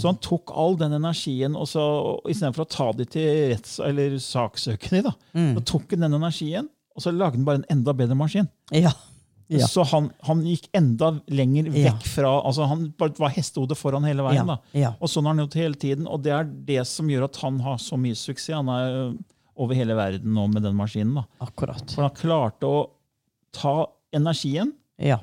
Så 0.01 0.07
han 0.09 0.17
tok 0.25 0.51
all 0.57 0.75
den 0.81 0.93
energien, 0.97 1.53
og 1.55 1.67
så 1.69 1.83
istedenfor 2.33 2.65
å 2.65 2.71
ta 2.73 2.93
de 2.97 3.05
til 3.05 3.51
retts, 3.53 3.75
eller 3.85 4.15
saksøkende, 4.17 5.03
da, 5.11 5.13
så 5.35 5.61
tok 5.69 5.91
han 5.91 6.01
den 6.07 6.17
energien, 6.17 6.69
og 6.97 7.03
så 7.05 7.13
lagde 7.15 7.37
han 7.39 7.45
bare 7.47 7.61
en 7.63 7.69
enda 7.79 7.93
bedre 7.97 8.17
maskin. 8.19 8.49
Ja. 8.75 8.93
Ja. 9.51 9.67
Så 9.67 9.83
han, 9.91 10.13
han 10.23 10.45
gikk 10.47 10.69
enda 10.79 11.09
lenger 11.27 11.67
Ja. 11.75 11.91
vekk 11.91 12.05
fra 12.07 12.29
altså 12.47 12.69
Han 12.71 12.85
bare 12.99 13.17
var 13.19 13.33
hestehodet 13.35 13.75
foran 13.79 14.05
hele 14.07 14.23
veien. 14.23 14.47
Ja, 14.47 14.55
da. 14.55 14.79
ja. 14.79 14.93
Og 15.03 15.11
sånn 15.11 15.27
har 15.27 15.35
han 15.35 15.43
gjort 15.43 15.57
hele 15.59 15.75
tiden, 15.75 16.07
og 16.07 16.23
det 16.23 16.31
er 16.37 16.45
det 16.45 16.85
som 16.87 17.09
gjør 17.11 17.25
at 17.27 17.37
han 17.43 17.59
har 17.65 17.81
så 17.83 17.99
mye 17.99 18.15
suksess. 18.15 18.55
Han 18.55 18.69
er 18.71 19.17
over 19.61 19.75
hele 19.75 19.97
verden 19.99 20.31
nå 20.37 20.45
med 20.53 20.63
den 20.63 20.77
maskinen. 20.79 21.15
da. 21.19 21.25
Akkurat. 21.43 21.83
For 21.91 22.07
han 22.07 22.15
klarte 22.15 22.71
å 22.71 22.85
ta 23.53 23.75
energien 24.15 24.71
Ja. 25.03 25.19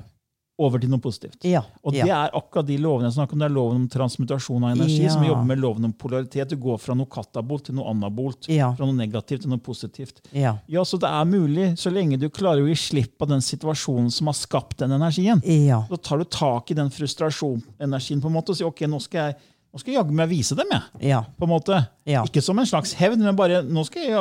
Over 0.58 0.80
til 0.82 0.90
noe 0.90 0.98
positivt. 0.98 1.44
Ja. 1.46 1.60
Og 1.86 1.94
ja. 1.94 2.04
det 2.04 2.10
er 2.10 2.32
akkurat 2.34 2.66
de 2.66 2.76
lovene 2.82 3.06
jeg 3.06 3.14
snakker 3.14 3.36
om. 3.36 3.38
Det 3.38 3.46
er 3.46 3.52
loven 3.54 3.76
om 3.78 3.88
transmutasjon 3.92 4.64
av 4.66 4.72
energi, 4.74 5.04
Ja. 5.04 5.12
som 5.14 5.22
jobber 5.22 5.44
med 5.46 5.60
loven 5.62 5.84
om 5.86 5.92
polaritet. 5.94 6.48
Du 6.50 6.56
går 6.58 6.80
fra 6.82 6.96
noe 6.98 7.06
katabolt 7.06 7.68
til 7.68 7.76
noe 7.78 7.86
anabolt. 7.92 8.48
Ja. 8.50 8.72
Fra 8.74 8.84
noe 8.88 8.96
negativt 8.98 9.42
til 9.46 9.52
noe 9.52 9.62
positivt. 9.62 10.18
ja. 10.32 10.56
Ja, 10.66 10.82
Så 10.84 10.98
det 10.98 11.06
er 11.08 11.24
mulig, 11.30 11.68
så 11.78 11.92
lenge 11.94 12.18
du 12.18 12.28
klarer 12.28 12.64
å 12.64 12.68
gi 12.68 12.74
slipp 12.74 13.14
på 13.18 13.28
den 13.30 13.40
situasjonen 13.40 14.10
som 14.10 14.26
har 14.26 14.34
skapt 14.34 14.78
den 14.82 14.90
energien. 14.98 15.40
Ja. 15.46 15.84
Da 15.88 15.96
tar 15.96 16.18
du 16.18 16.24
tak 16.24 16.70
i 16.70 16.74
den 16.74 16.90
frustrasjonenergien 16.90 18.20
på 18.20 18.26
en 18.28 18.34
måte 18.34 18.50
og 18.52 18.58
sier 18.58 18.68
ok, 18.68 18.82
nå 18.90 19.00
skal 19.04 19.28
jeg, 19.30 19.36
nå 19.72 19.78
skal 19.80 19.92
jeg 19.92 19.98
jaggu 20.00 20.14
meg 20.18 20.28
vise 20.32 20.56
dem. 20.58 20.66
jeg. 20.72 21.08
Ja. 21.12 21.22
på 21.38 21.44
en 21.46 21.52
måte. 21.52 21.78
Ja. 22.08 22.24
Ikke 22.26 22.42
som 22.42 22.58
en 22.58 22.66
slags 22.66 22.94
hevn, 22.98 23.22
men 23.22 23.36
bare 23.38 23.62
nå 23.62 23.84
skal, 23.86 24.02
jeg, 24.02 24.12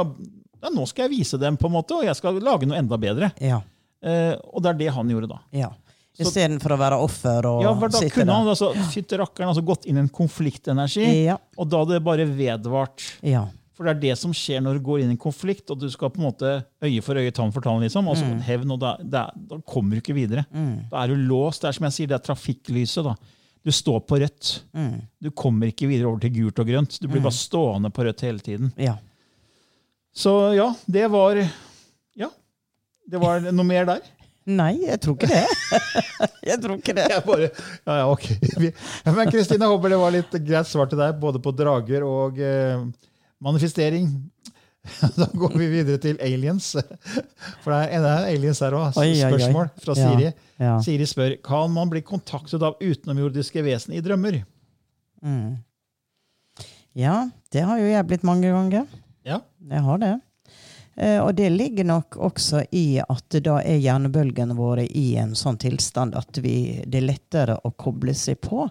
ja, 0.61 0.69
nå 0.73 0.85
skal 0.87 1.07
jeg 1.07 1.17
vise 1.17 1.37
dem, 1.41 1.57
på 1.57 1.65
en 1.69 1.73
måte, 1.79 1.97
og 1.97 2.05
jeg 2.05 2.15
skal 2.15 2.37
lage 2.43 2.67
noe 2.69 2.77
enda 2.77 2.97
bedre. 3.01 3.31
Ja. 3.41 3.61
Eh, 4.03 4.35
og 4.53 4.61
det 4.61 4.69
er 4.75 4.77
det 4.83 4.93
han 4.93 5.09
gjorde 5.09 5.31
da. 5.33 5.41
ja. 5.51 5.73
Istedenfor 6.25 6.73
å 6.73 6.77
være 6.81 6.97
offer 7.03 7.45
og 7.45 7.61
Ja, 7.61 7.73
for 7.77 7.89
Da 7.93 7.99
sitte 7.99 8.13
kunne 8.15 8.33
han 8.33 8.47
altså, 8.47 8.71
fytte 8.93 9.19
rakkeren, 9.21 9.49
altså 9.51 9.63
gått 9.65 9.85
inn 9.85 9.97
i 9.97 9.99
en 9.99 10.09
konfliktenergi, 10.09 11.25
Ja. 11.25 11.37
og 11.57 11.69
da 11.69 11.77
hadde 11.83 11.93
det 11.99 12.03
bare 12.03 12.25
vedvart. 12.25 13.03
Ja. 13.21 13.45
For 13.77 13.83
det 13.85 13.91
er 13.97 13.99
det 14.07 14.17
som 14.17 14.31
skjer 14.33 14.59
når 14.65 14.79
du 14.79 14.85
går 14.87 15.01
inn 15.03 15.09
i 15.11 15.13
en 15.13 15.17
konflikt, 15.21 15.69
og 15.69 15.77
du 15.79 15.87
skal 15.93 16.09
på 16.09 16.17
en 16.17 16.25
måte 16.31 16.65
øye 16.81 17.03
for 17.05 17.13
øye, 17.13 17.31
tann 17.31 17.51
for 17.53 17.61
tann. 17.61 17.79
liksom, 17.79 18.07
altså 18.09 18.25
Mm. 18.25 18.41
hevn, 18.41 18.71
og 18.71 18.79
da, 18.79 18.97
da, 18.97 19.29
da 19.37 19.57
kommer 19.67 19.91
du 19.91 20.01
ikke 20.01 20.15
videre. 20.15 20.45
Da 20.89 21.03
er 21.03 21.07
du 21.09 21.15
låst. 21.15 21.61
Det 21.61 21.67
er 21.69 21.73
som 21.73 21.83
jeg 21.85 21.93
sier, 21.93 22.07
det 22.07 22.15
er 22.17 22.33
trafikklyset. 22.33 23.03
da. 23.03 23.15
Du 23.63 23.69
står 23.71 23.99
på 24.07 24.17
rødt. 24.17 24.61
Mm. 24.73 25.01
Du 25.21 25.29
kommer 25.29 25.67
ikke 25.67 25.87
videre 25.87 26.07
over 26.07 26.19
til 26.19 26.31
gult 26.31 26.57
og 26.59 26.65
grønt. 26.65 26.99
Du 26.99 27.07
blir 27.07 27.21
bare 27.21 27.33
stående 27.37 27.91
på 27.93 28.03
rødt 28.05 28.21
hele 28.21 28.39
tiden. 28.39 28.73
ja. 28.77 28.95
Så 30.15 30.55
ja, 30.55 30.73
det 30.89 31.11
var 31.11 31.35
Ja. 32.17 32.29
Det 33.07 33.19
var 33.21 33.39
noe 33.51 33.63
mer 33.63 33.85
der? 33.85 34.01
Nei, 34.47 34.77
jeg 34.87 35.01
tror 35.03 35.17
ikke 35.17 35.27
det. 35.27 35.43
jeg 36.49 36.59
tror 36.63 36.77
ikke 36.77 36.95
det. 36.95 37.07
Bare, 37.25 37.49
ja, 37.51 37.97
ja, 37.99 38.05
ok. 38.07 38.27
Men 39.17 39.31
Kristine, 39.33 39.67
håper 39.67 39.91
det 39.91 39.99
var 39.99 40.13
litt 40.15 40.37
greit 40.47 40.69
svar 40.69 40.87
til 40.87 41.01
deg, 41.01 41.17
både 41.19 41.41
på 41.43 41.51
drager 41.55 42.05
og 42.07 42.39
eh, 42.39 42.79
manifestering. 43.43 44.09
Da 45.17 45.25
går 45.35 45.51
vi 45.59 45.65
videre 45.67 45.99
til 45.99 46.15
aliens. 46.23 46.69
For 47.59 47.73
det 47.73 47.79
er 47.81 47.89
en 47.97 48.05
er 48.07 48.27
aliens 48.29 48.61
her 48.63 48.75
òg. 48.77 48.95
Spørsmål 48.95 49.67
fra 49.83 49.95
Siri. 49.97 50.29
ja. 50.63 50.77
Siri 50.85 51.07
spør 51.09 51.35
kan 51.43 51.73
man 51.75 51.91
bli 51.91 51.99
kontaktet 52.07 52.63
av 52.63 52.79
utenomjordiske 52.79 53.65
vesen 53.65 53.97
i 53.97 54.03
drømmer. 54.05 54.39
Mm. 55.19 55.57
Ja, 56.97 57.17
det 57.51 57.65
har 57.67 57.81
jo 57.81 57.89
jeg 57.91 58.07
blitt 58.07 58.23
mange 58.23 58.47
ganger. 58.47 58.87
Ja. 59.27 59.41
Jeg 59.67 59.83
har 59.89 59.99
det. 60.01 60.13
Eh, 60.97 61.19
og 61.21 61.35
det 61.37 61.49
ligger 61.53 61.85
nok 61.85 62.17
også 62.17 62.63
i 62.71 62.97
at 63.03 63.37
da 63.45 63.59
er 63.61 63.77
hjernebølgene 63.83 64.57
våre 64.57 64.87
i 64.87 65.11
en 65.21 65.35
sånn 65.37 65.59
tilstand 65.61 66.17
at 66.17 66.39
vi, 66.41 66.81
det 66.85 67.01
er 67.01 67.09
lettere 67.11 67.59
å 67.63 67.73
koble 67.77 68.15
seg 68.17 68.41
på. 68.41 68.67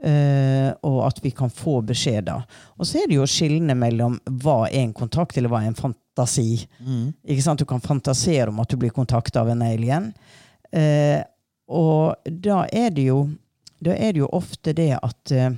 Uh, 0.00 0.70
og 0.88 1.02
at 1.04 1.18
vi 1.20 1.28
kan 1.36 1.50
få 1.52 1.82
beskjeder. 1.84 2.46
Og 2.80 2.86
så 2.88 3.02
er 3.02 3.10
det 3.10 3.18
jo 3.18 3.26
skillene 3.28 3.74
mellom 3.76 4.14
hva 4.40 4.62
er 4.70 4.86
en 4.86 4.94
kontakt, 4.96 5.36
eller 5.36 5.52
hva 5.52 5.58
er 5.60 5.68
en 5.68 5.76
fantasi. 5.76 6.62
Ikke 7.28 7.44
sant? 7.44 7.60
Du 7.60 7.68
kan 7.68 7.84
fantasere 7.84 8.48
om 8.48 8.62
at 8.64 8.72
du 8.72 8.78
blir 8.80 8.94
kontakta 8.96 9.42
av 9.42 9.50
en 9.52 9.60
alien. 9.66 10.08
Uh, 10.72 11.20
og 11.68 12.16
da 12.24 12.62
er 12.72 12.96
det 12.96 13.10
jo 13.10 13.26
da 13.80 13.92
er 13.92 14.14
det 14.14 14.22
jo 14.22 14.32
ofte 14.36 14.72
det 14.76 14.94
at 14.96 15.32
uh, 15.36 15.52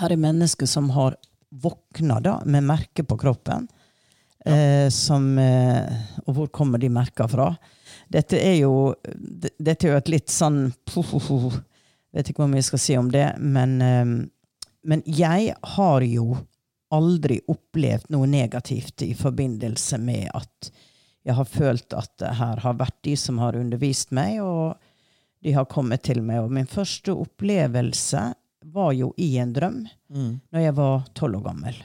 her 0.00 0.12
er 0.14 0.24
mennesker 0.26 0.66
som 0.66 0.90
har 0.94 1.14
våkna 1.50 2.18
da, 2.20 2.40
med 2.44 2.66
merker 2.66 3.06
på 3.06 3.18
kroppen. 3.18 3.66
Eh, 4.46 4.88
som, 4.88 5.38
eh, 5.38 5.92
og 6.26 6.34
hvor 6.36 6.46
kommer 6.54 6.78
de 6.78 6.90
merka 6.92 7.26
fra? 7.28 7.48
Dette 8.08 8.38
er 8.38 8.60
jo 8.60 8.94
dette 9.02 9.88
er 9.88 9.96
jo 9.96 9.98
et 9.98 10.12
litt 10.12 10.30
sånn 10.30 10.68
Vet 12.16 12.30
ikke 12.30 12.44
hva 12.44 12.52
vi 12.54 12.62
skal 12.64 12.80
si 12.80 12.94
om 12.96 13.10
det, 13.12 13.26
men, 13.42 13.72
eh, 13.82 14.06
men 14.86 15.02
jeg 15.04 15.50
har 15.76 16.06
jo 16.06 16.38
aldri 16.94 17.40
opplevd 17.50 18.06
noe 18.14 18.30
negativt 18.30 19.02
i 19.02 19.10
forbindelse 19.18 19.98
med 20.00 20.30
at 20.32 20.70
jeg 21.26 21.34
har 21.34 21.50
følt 21.50 21.92
at 21.98 22.12
det 22.22 22.32
her 22.38 22.62
har 22.62 22.78
vært 22.78 22.96
de 23.04 23.16
som 23.18 23.42
har 23.42 23.58
undervist 23.58 24.14
meg, 24.14 24.38
og 24.40 24.78
de 25.42 25.52
har 25.52 25.66
kommet 25.66 26.06
til 26.06 26.22
meg. 26.22 26.44
Og 26.46 26.54
min 26.54 26.70
første 26.70 27.12
opplevelse 27.12 28.22
var 28.72 28.92
jo 28.94 29.10
i 29.18 29.34
en 29.42 29.52
drøm 29.52 29.82
når 30.08 30.62
jeg 30.62 30.76
var 30.78 31.08
tolv 31.18 31.42
år 31.42 31.48
gammel. 31.50 31.80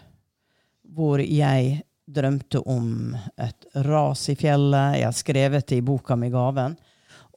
Hvor 0.93 1.25
jeg 1.25 1.81
drømte 2.13 2.61
om 2.69 3.15
et 3.41 3.67
ras 3.87 4.27
i 4.31 4.35
fjellet. 4.39 4.99
Jeg 4.99 5.07
har 5.07 5.17
skrevet 5.17 5.67
det 5.67 5.79
i 5.81 5.85
boka 5.85 6.15
mi 6.15 6.29
'Gaven'. 6.29 6.77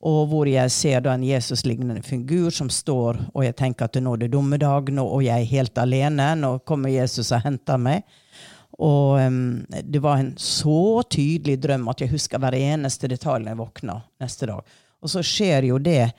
Og 0.04 0.26
hvor 0.28 0.48
jeg 0.48 0.70
ser 0.70 1.00
da 1.00 1.14
en 1.14 1.24
Jesus-lignende 1.24 2.02
figur 2.04 2.50
som 2.52 2.68
står, 2.68 3.16
og 3.32 3.44
jeg 3.44 3.56
tenker 3.56 3.87
at 3.87 3.96
nå 4.02 4.12
er 4.12 4.24
det 4.24 4.32
dommedag, 4.34 4.90
nå, 4.92 5.00
og 5.00 5.24
jeg 5.24 5.40
er 5.40 5.52
helt 5.54 5.78
alene. 5.80 6.34
Nå 6.37 6.58
kommer 6.68 6.92
Jesus 6.92 7.32
og 7.32 7.40
henter 7.46 7.80
meg. 7.80 8.04
Og 8.84 9.20
um, 9.22 9.64
det 9.70 10.02
var 10.02 10.20
en 10.20 10.34
så 10.37 11.02
tydelig 11.08 11.56
drøm 11.62 11.88
at 11.88 12.02
jeg 12.02 12.12
husker 12.12 12.42
hver 12.42 12.56
eneste 12.58 13.08
detalj 13.08 13.44
når 13.44 13.54
jeg 13.54 13.60
våkna 13.62 13.96
neste 14.20 14.50
dag. 14.50 14.76
Og 15.00 15.12
så 15.12 15.22
skjer 15.24 15.70
jo 15.70 15.78
det 15.78 16.10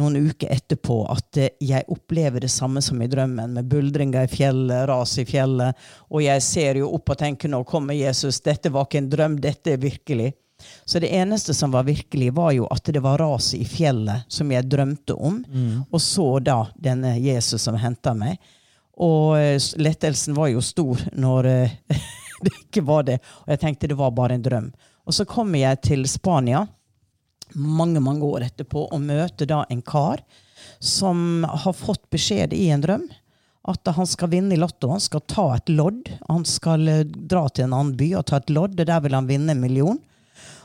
noen 0.00 0.16
uker 0.30 0.50
etterpå 0.52 1.02
at 1.12 1.40
eh, 1.40 1.54
jeg 1.62 1.86
opplever 1.92 2.42
det 2.42 2.50
samme 2.52 2.82
som 2.82 3.00
i 3.02 3.08
drømmen, 3.10 3.54
med 3.56 3.68
buldringer 3.70 4.26
i 4.26 4.30
fjellet, 4.32 4.86
ras 4.90 5.16
i 5.20 5.26
fjellet, 5.28 5.88
og 6.10 6.24
jeg 6.24 6.44
ser 6.44 6.80
jo 6.80 6.92
opp 6.96 7.12
og 7.14 7.20
tenker 7.20 7.52
nå 7.52 7.62
kommer 7.68 7.98
Jesus, 7.98 8.40
dette 8.44 8.72
var 8.72 8.88
ikke 8.88 9.04
en 9.04 9.10
drøm, 9.12 9.40
dette 9.40 9.76
er 9.76 9.82
virkelig. 9.82 10.32
Så 10.84 11.00
det 11.00 11.08
eneste 11.16 11.54
som 11.56 11.72
var 11.72 11.86
virkelig, 11.86 12.32
var 12.36 12.52
jo 12.52 12.66
at 12.68 12.84
det 12.92 13.00
var 13.00 13.20
raset 13.22 13.62
i 13.62 13.68
fjellet 13.68 14.28
som 14.28 14.50
jeg 14.52 14.68
drømte 14.68 15.16
om, 15.16 15.38
og 15.88 16.00
så 16.04 16.26
da 16.44 16.58
denne 16.76 17.14
Jesus 17.16 17.64
som 17.64 17.78
henta 17.80 18.12
meg. 18.14 18.36
Og 19.00 19.38
eh, 19.38 19.56
lettelsen 19.80 20.36
var 20.36 20.50
jo 20.52 20.60
stor 20.60 21.00
når 21.16 21.48
eh, 21.48 21.76
det 22.44 22.52
ikke 22.66 22.84
var 22.84 23.06
det. 23.08 23.18
Og 23.46 23.54
jeg 23.54 23.62
tenkte 23.62 23.88
det 23.88 23.96
var 23.98 24.12
bare 24.16 24.36
en 24.36 24.44
drøm. 24.44 24.68
Og 25.08 25.16
så 25.16 25.24
kommer 25.24 25.58
jeg 25.62 25.80
til 25.88 26.04
Spania 26.08 26.66
mange, 27.54 28.00
mange 28.00 28.26
år 28.26 28.46
etterpå 28.50 28.86
og 28.88 29.02
møter 29.02 29.48
da 29.50 29.64
en 29.70 29.82
kar 29.82 30.22
som 30.80 31.44
har 31.44 31.76
fått 31.76 32.06
beskjed 32.12 32.54
i 32.56 32.68
en 32.74 32.84
drøm 32.84 33.08
at 33.62 33.86
han 33.86 34.06
skal 34.06 34.30
vinne 34.32 34.54
i 34.54 34.58
Lotto. 34.58 34.88
Han 34.88 35.00
skal 35.00 35.20
ta 35.20 35.46
et 35.56 35.68
lodd. 35.68 36.08
Han 36.28 36.44
skal 36.44 36.88
eh, 36.88 37.02
dra 37.04 37.48
til 37.48 37.66
en 37.66 37.76
annen 37.76 37.96
by 37.96 38.14
og 38.18 38.26
ta 38.30 38.40
et 38.40 38.52
lodd, 38.52 38.78
og 38.80 38.88
der 38.88 39.02
vil 39.04 39.16
han 39.16 39.28
vinne 39.28 39.52
en 39.54 39.60
million. 39.60 39.98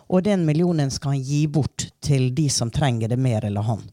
Og 0.08 0.24
den 0.24 0.45
millionen 0.45 0.91
skal 0.93 1.15
han 1.15 1.26
gi 1.26 1.45
bort 1.48 1.89
til 2.06 2.30
de 2.36 2.48
som 2.54 2.71
trenger 2.71 3.12
det 3.12 3.19
mer 3.19 3.45
eller 3.45 3.65
han. 3.67 3.84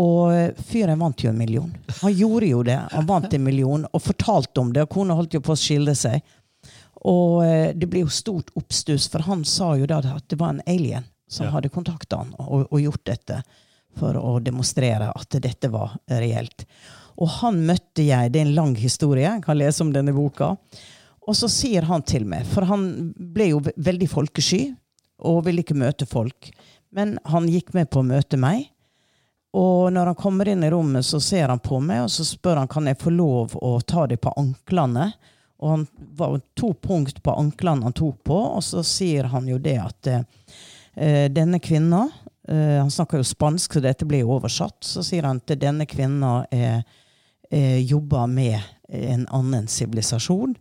Og 0.00 0.34
eh, 0.34 0.64
fyren 0.70 0.98
vant 0.98 1.22
jo 1.22 1.30
en 1.30 1.38
million. 1.38 1.70
Han 2.00 2.14
gjorde 2.14 2.50
jo 2.50 2.62
det. 2.66 2.80
Han 2.92 3.06
vant 3.06 3.34
en 3.34 3.46
million 3.46 3.86
og 3.90 4.02
fortalte 4.02 4.60
om 4.60 4.72
det. 4.74 4.86
Og 4.86 4.96
kona 4.96 5.14
holdt 5.14 5.38
jo 5.38 5.44
på 5.44 5.54
å 5.54 5.60
skille 5.60 5.94
seg. 5.98 6.24
Og 7.06 7.44
eh, 7.46 7.70
det 7.76 7.86
ble 7.90 8.02
jo 8.02 8.12
stort 8.12 8.50
oppstuss, 8.58 9.06
for 9.12 9.22
han 9.28 9.44
sa 9.46 9.74
jo 9.78 9.86
da 9.86 10.00
at 10.16 10.26
det 10.32 10.40
var 10.40 10.56
en 10.56 10.64
alien 10.66 11.06
som 11.28 11.46
Ja. 11.46 11.52
hadde 11.56 11.68
kontakta 11.72 12.16
han 12.22 12.34
og, 12.38 12.66
og 12.70 12.80
gjort 12.80 13.04
dette 13.04 13.42
for 13.96 14.16
å 14.18 14.38
demonstrere 14.42 15.12
at 15.14 15.36
dette 15.42 15.70
var 15.70 15.96
reelt. 16.10 16.64
Og 17.16 17.28
han 17.40 17.60
møtte 17.66 18.02
jeg, 18.02 18.32
det 18.32 18.40
er 18.40 18.46
en 18.48 18.54
lang 18.56 18.74
historie, 18.76 19.22
jeg 19.28 19.42
kan 19.44 19.58
lese 19.58 19.84
om 19.84 19.92
denne 19.94 20.12
boka. 20.12 20.56
Og 21.24 21.36
så 21.38 21.48
sier 21.48 21.86
han 21.88 22.02
til 22.02 22.26
meg, 22.26 22.44
for 22.46 22.66
han 22.68 23.12
ble 23.16 23.52
jo 23.52 23.60
veldig 23.62 24.08
folkesky 24.10 24.74
og 25.24 25.44
ville 25.46 25.62
ikke 25.62 25.78
møte 25.78 26.06
folk. 26.10 26.50
Men 26.90 27.16
han 27.30 27.46
gikk 27.48 27.72
med 27.74 27.88
på 27.90 28.02
å 28.02 28.06
møte 28.06 28.36
meg. 28.36 28.66
Og 29.54 29.92
når 29.94 30.10
han 30.10 30.18
kommer 30.18 30.48
inn 30.50 30.64
i 30.66 30.70
rommet, 30.74 31.06
så 31.06 31.20
ser 31.22 31.48
han 31.48 31.62
på 31.62 31.78
meg, 31.80 32.02
og 32.02 32.10
så 32.10 32.26
spør 32.26 32.58
han 32.64 32.68
kan 32.70 32.90
jeg 32.90 32.98
få 32.98 33.14
lov 33.14 33.54
å 33.62 33.76
ta 33.86 34.08
det 34.10 34.18
på 34.20 34.34
anklene. 34.36 35.12
Og 35.62 35.70
han 35.70 35.86
var 36.18 36.40
to 36.58 36.72
punkt 36.74 37.22
på 37.22 37.34
anklene 37.38 37.86
han 37.86 37.94
tok 37.94 38.24
på, 38.26 38.36
og 38.58 38.62
så 38.66 38.82
sier 38.84 39.30
han 39.30 39.46
jo 39.48 39.60
det 39.62 39.78
at 39.78 40.10
eh, 40.10 40.26
denne 40.94 41.58
kvinna 41.58 42.04
eh, 42.48 42.78
Han 42.78 42.90
snakker 42.90 43.18
jo 43.18 43.26
spansk, 43.26 43.72
så 43.72 43.80
dette 43.82 44.06
blir 44.06 44.28
oversatt. 44.30 44.78
Så 44.84 45.02
sier 45.02 45.26
han 45.26 45.40
at 45.42 45.56
denne 45.60 45.86
kvinna 45.90 46.44
eh, 46.54 46.80
eh, 47.50 47.80
jobber 47.82 48.26
med 48.30 48.60
en 48.88 49.26
annen 49.32 49.66
sivilisasjon, 49.70 50.54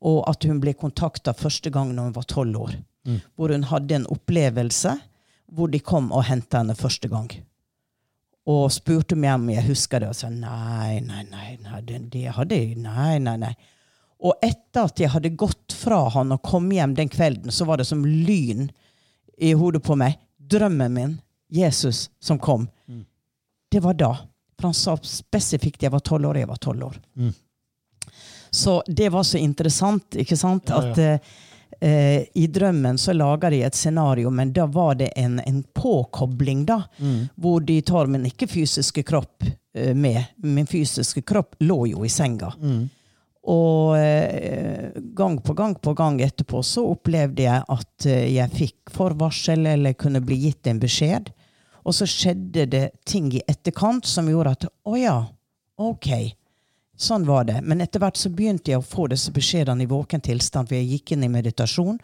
og 0.00 0.20
at 0.30 0.46
hun 0.48 0.62
ble 0.62 0.72
kontakta 0.74 1.34
første 1.36 1.70
gang 1.70 1.92
når 1.94 2.08
hun 2.08 2.16
var 2.16 2.28
tolv 2.30 2.62
år. 2.64 2.74
Hvor 3.36 3.52
hun 3.52 3.64
hadde 3.68 3.94
en 3.96 4.10
opplevelse 4.12 4.96
hvor 5.50 5.70
de 5.70 5.80
kom 5.82 6.10
og 6.14 6.24
henta 6.28 6.60
henne 6.62 6.76
første 6.78 7.08
gang. 7.10 7.30
og 8.50 8.72
spurte 8.72 9.14
meg 9.14 9.34
om 9.36 9.50
jeg 9.52 9.66
husker 9.68 10.00
det. 10.00 10.08
Og 10.10 10.16
sa 10.16 10.30
nei, 10.32 11.00
nei, 11.04 11.22
nei, 11.30 11.58
nei, 11.62 11.80
det, 11.86 12.00
det 12.10 12.32
hadde 12.34 12.56
jeg 12.56 12.78
Nei, 12.80 13.18
nei, 13.22 13.36
nei. 13.38 13.52
Og 14.20 14.34
etter 14.42 14.88
at 14.88 15.00
jeg 15.00 15.12
hadde 15.12 15.36
gått 15.38 15.74
fra 15.76 16.02
han 16.16 16.32
og 16.34 16.42
kom 16.42 16.70
hjem 16.72 16.96
den 16.96 17.08
kvelden, 17.12 17.52
så 17.52 17.66
var 17.68 17.80
det 17.80 17.86
som 17.88 18.02
lyn 18.04 18.70
i 19.40 19.52
hodet 19.56 19.82
på 19.86 19.96
meg. 19.98 20.18
Drømmen 20.50 20.92
min, 20.94 21.18
Jesus 21.50 22.08
som 22.20 22.38
kom, 22.38 22.68
det 23.70 23.80
var 23.84 23.94
da. 23.94 24.10
For 24.58 24.68
han 24.68 24.74
sa 24.76 24.96
spesifikt 25.02 25.82
jeg 25.86 25.92
var 25.94 26.02
tolv 26.04 26.28
år, 26.32 26.40
jeg 26.42 26.48
var 26.50 26.58
tolv 26.60 26.84
år. 26.90 26.96
Så 28.50 28.82
det 28.86 29.08
var 29.14 29.22
så 29.22 29.38
interessant, 29.38 30.16
ikke 30.18 30.36
sant? 30.36 30.68
Ja, 30.68 30.82
ja. 30.82 30.90
At 30.90 30.98
eh, 31.80 32.24
i 32.34 32.46
drømmen 32.50 32.98
så 32.98 33.14
lager 33.14 33.50
de 33.54 33.62
et 33.62 33.78
scenario, 33.78 34.30
men 34.30 34.52
da 34.52 34.66
var 34.66 34.98
det 35.00 35.12
en, 35.16 35.38
en 35.40 35.62
påkobling, 35.62 36.64
da. 36.66 36.82
Hvor 37.36 37.60
de 37.64 37.78
tar 37.86 38.10
min 38.10 38.26
ikke-fysiske 38.26 39.02
kropp 39.06 39.46
eh, 39.74 39.94
med. 39.94 40.24
Min 40.42 40.66
fysiske 40.66 41.22
kropp 41.22 41.54
lå 41.62 41.86
jo 41.94 42.04
i 42.04 42.10
senga. 42.10 42.52
Og 43.48 43.96
eh, 43.96 44.90
gang 45.16 45.38
på 45.40 45.54
gang 45.56 45.74
på 45.80 45.94
gang 45.96 46.20
etterpå 46.20 46.60
så 46.66 46.84
opplevde 46.90 47.46
jeg 47.46 47.64
at 47.72 48.06
eh, 48.06 48.26
jeg 48.34 48.52
fikk 48.52 48.92
forvarsel 48.92 49.64
eller 49.66 49.96
kunne 49.96 50.20
bli 50.24 50.36
gitt 50.42 50.68
en 50.68 50.82
beskjed. 50.82 51.30
Og 51.88 51.96
så 51.96 52.08
skjedde 52.08 52.66
det 52.68 52.84
ting 53.08 53.30
i 53.32 53.40
etterkant 53.48 54.04
som 54.06 54.28
gjorde 54.28 54.52
at 54.58 54.66
å 54.68 54.96
ja, 55.00 55.16
ok. 55.80 56.10
Sånn 57.00 57.24
var 57.24 57.46
det. 57.48 57.62
Men 57.64 57.80
etter 57.80 58.02
hvert 58.02 58.20
så 58.20 58.28
begynte 58.28 58.74
jeg 58.74 58.82
å 58.82 58.84
få 58.84 59.06
disse 59.08 59.32
beskjedene 59.32 59.86
i 59.86 59.88
våken 59.88 60.20
tilstand, 60.20 60.68
for 60.68 60.76
jeg 60.76 60.90
gikk 60.98 61.14
inn 61.14 61.24
i 61.24 61.32
meditasjon, 61.32 61.96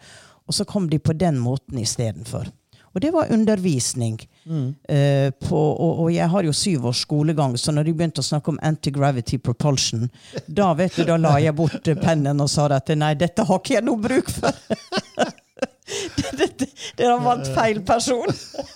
og 0.47 0.55
så 0.55 0.65
kom 0.65 0.87
de 0.89 0.97
på 0.97 1.13
den 1.13 1.37
måten 1.37 1.77
istedenfor. 1.77 2.49
Og 2.95 3.03
det 3.03 3.11
var 3.13 3.29
undervisning. 3.29 4.17
Eh, 4.47 5.31
på, 5.43 5.57
og, 5.57 6.03
og 6.05 6.11
jeg 6.13 6.27
har 6.31 6.45
jo 6.47 6.53
syv 6.55 6.85
års 6.91 7.01
skolegang, 7.03 7.57
så 7.59 7.73
når 7.75 7.89
de 7.89 7.95
begynte 7.99 8.23
å 8.23 8.27
snakke 8.27 8.53
om 8.53 8.59
anti-gravity 8.63 9.39
propulsion, 9.43 10.07
da 10.47 10.71
vet 10.77 10.95
du, 10.95 11.03
da 11.09 11.17
la 11.19 11.35
jeg 11.43 11.55
bort 11.57 11.87
eh, 11.87 11.99
pennen 11.99 12.39
og 12.43 12.49
sa 12.51 12.69
at 12.71 12.93
nei, 12.95 13.13
dette 13.19 13.43
har 13.47 13.59
ikke 13.59 13.77
jeg 13.77 13.87
noe 13.87 13.99
bruk 14.01 14.31
for. 14.31 14.55
Dere 16.97 17.15
valgt 17.23 17.47
feil 17.55 17.79
person. 17.85 18.27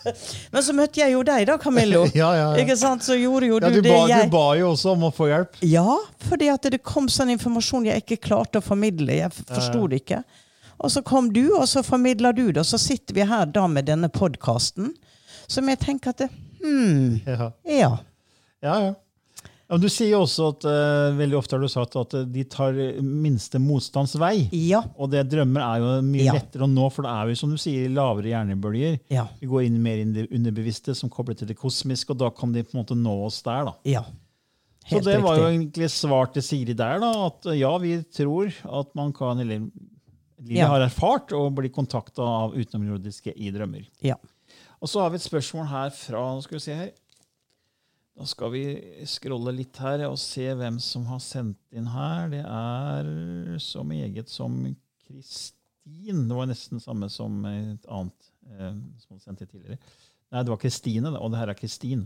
Men 0.54 0.64
så 0.64 0.76
møtte 0.76 1.02
jeg 1.02 1.16
jo 1.16 1.24
deg, 1.28 1.46
da, 1.50 1.58
Camillo. 1.62 2.06
Ja, 2.16 2.30
ja, 2.36 2.46
ja. 2.54 2.62
Ikke 2.64 2.78
sant? 2.80 3.04
Så 3.04 3.18
gjorde 3.20 3.50
jo 3.50 3.60
Ja, 3.60 3.72
du, 3.72 3.80
du, 3.80 3.88
det 3.88 3.92
ba, 3.92 4.06
jeg 4.10 4.30
du 4.30 4.36
ba 4.36 4.46
jo 4.60 4.70
også 4.72 4.94
om 4.96 5.08
å 5.10 5.12
få 5.16 5.28
hjelp. 5.32 5.60
Ja, 5.68 5.98
fordi 6.30 6.52
at 6.54 6.70
det 6.72 6.82
kom 6.88 7.10
sånn 7.12 7.34
informasjon 7.36 7.90
jeg 7.90 8.06
ikke 8.06 8.22
klarte 8.30 8.62
å 8.62 8.66
formidle. 8.66 9.20
Jeg 9.20 9.34
forsto 9.36 9.88
det 9.92 10.04
ikke. 10.06 10.22
Og 10.82 10.90
så 10.94 11.04
kom 11.06 11.30
du, 11.34 11.44
og 11.58 11.68
så 11.70 11.84
formidla 11.86 12.32
du 12.34 12.48
det, 12.50 12.64
og 12.64 12.68
så 12.68 12.80
sitter 12.82 13.18
vi 13.20 13.28
her 13.28 13.50
da 13.54 13.68
med 13.70 13.86
denne 13.90 14.10
podkasten. 14.10 14.94
Som 15.52 15.68
jeg 15.72 15.80
tenker 15.84 16.14
at 16.16 16.26
hmm, 16.62 17.22
Ja, 17.28 17.52
ja. 17.68 17.94
ja. 18.64 18.76
ja. 18.88 18.92
Ja, 19.72 19.78
du 19.80 19.86
sier 19.88 20.10
jo 20.12 20.18
også 20.26 20.50
at 20.52 20.66
uh, 20.68 21.14
veldig 21.16 21.38
ofte 21.40 21.56
har 21.56 21.62
du 21.64 21.70
sagt 21.72 21.94
at 21.96 22.14
eh, 22.20 22.26
de 22.28 22.42
tar 22.52 22.76
minste 23.00 23.56
motstands 23.64 24.18
vei. 24.20 24.50
Ja. 24.52 24.82
Og 25.00 25.08
det 25.14 25.22
drømmer 25.32 25.64
er 25.64 25.78
jo 25.80 25.92
mye 26.04 26.26
Ja. 26.26 26.34
lettere 26.36 26.66
å 26.66 26.68
nå, 26.68 26.90
for 26.92 27.08
det 27.08 27.14
er 27.14 27.30
jo 27.32 27.38
som 27.40 27.54
du 27.54 27.60
sier, 27.62 27.86
lavere 27.96 28.34
hjernebølger. 28.34 28.98
Ja. 29.16 29.30
Vi 29.40 29.48
går 29.48 29.70
inn 29.70 29.78
mer 29.84 30.02
inn 30.04 30.12
i 30.12 30.26
det 30.26 30.36
underbevisste, 30.36 30.92
som 31.00 31.08
kobler 31.14 31.40
til 31.40 31.48
det 31.48 31.56
kosmiske, 31.62 32.12
og 32.12 32.20
da 32.20 32.28
kan 32.36 32.52
de 32.52 32.66
på 32.68 32.76
en 32.76 32.82
måte 32.82 32.98
nå 33.00 33.14
oss 33.30 33.40
der. 33.48 33.70
da. 33.72 33.78
ja. 33.88 34.04
Så 34.82 34.98
Helt 34.98 35.06
det 35.08 35.16
var 35.24 35.38
jo 35.38 35.48
egentlig 35.54 35.88
svar 35.94 36.32
til 36.34 36.42
Siri 36.44 36.74
der, 36.76 37.00
da, 37.00 37.14
at 37.30 37.46
eh, 37.54 37.60
ja, 37.62 37.72
vi 37.80 37.94
tror 38.12 38.52
at 38.82 38.92
man 38.98 39.14
kan, 39.16 39.40
eller 39.40 39.64
Lilly 40.42 40.58
Ja. 40.60 40.68
har 40.74 40.82
erfart 40.84 41.32
å 41.38 41.46
bli 41.54 41.70
kontakta 41.72 42.26
av 42.26 42.56
utenomjordiske 42.60 43.32
i 43.40 43.52
drømmer. 43.56 43.88
Ja. 44.04 44.18
Og 44.82 44.90
så 44.90 45.04
har 45.04 45.12
vi 45.14 45.20
et 45.22 45.26
spørsmål 45.26 45.68
her 45.70 45.94
fra 45.94 46.22
nå 46.34 46.42
skal 46.42 46.58
vi 46.58 46.64
se 46.66 46.76
her. 46.78 46.92
Da 48.18 48.28
skal 48.28 48.52
vi 48.54 48.64
scrolle 49.10 49.54
litt 49.56 49.78
her 49.82 50.04
og 50.08 50.18
se 50.20 50.48
hvem 50.58 50.80
som 50.84 51.06
har 51.10 51.22
sendt 51.24 51.60
inn 51.74 51.88
her. 51.90 52.32
Det 52.34 52.42
er 52.42 53.60
så 53.62 53.86
meget 53.88 54.30
som 54.30 54.58
Kristin. 55.06 56.26
Det 56.28 56.38
var 56.38 56.50
nesten 56.50 56.82
samme 56.84 57.10
som 57.14 57.40
et 57.50 57.88
annet 57.88 58.32
eh, 58.50 58.74
som 59.04 59.16
hadde 59.16 59.24
sendt 59.24 59.46
inn 59.46 59.52
tidligere. 59.54 59.80
Nei, 60.32 60.44
det 60.44 60.54
var 60.54 60.62
Kristine, 60.62 61.14
og 61.18 61.32
det 61.34 61.42
her 61.42 61.54
er 61.54 61.60
Kristin. 61.60 62.06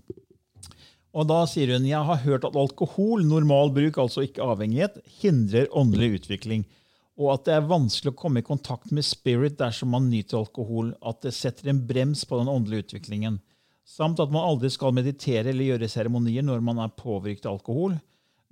Og 1.16 1.28
da 1.30 1.42
sier 1.48 1.72
hun 1.76 1.88
jeg 1.88 2.08
har 2.10 2.24
hørt 2.26 2.48
at 2.48 2.58
alkohol, 2.60 3.24
normal 3.24 3.72
bruk, 3.76 4.00
altså 4.04 4.26
ikke 4.26 4.44
avhengighet, 4.44 4.98
hindrer 5.22 5.72
åndelig 5.72 6.20
utvikling. 6.20 6.66
Og 7.15 7.32
at 7.32 7.45
det 7.47 7.54
er 7.56 7.67
vanskelig 7.69 8.12
å 8.12 8.17
komme 8.19 8.41
i 8.41 8.45
kontakt 8.45 8.91
med 8.95 9.06
spirit 9.08 9.56
dersom 9.60 9.93
man 9.95 10.10
nyter 10.12 10.41
alkohol. 10.41 10.91
At 10.99 11.21
det 11.23 11.32
setter 11.38 11.71
en 11.71 11.84
brems 11.88 12.25
på 12.28 12.39
den 12.41 12.51
åndelige 12.51 12.89
utviklingen. 12.89 13.39
Samt 13.88 14.19
at 14.19 14.34
man 14.34 14.43
aldri 14.43 14.71
skal 14.73 14.95
meditere 14.97 15.51
eller 15.51 15.71
gjøre 15.71 15.91
seremonier 15.91 16.43
når 16.43 16.63
man 16.65 16.82
er 16.84 16.95
påvirket 16.97 17.47
av 17.47 17.60
alkohol. 17.60 17.95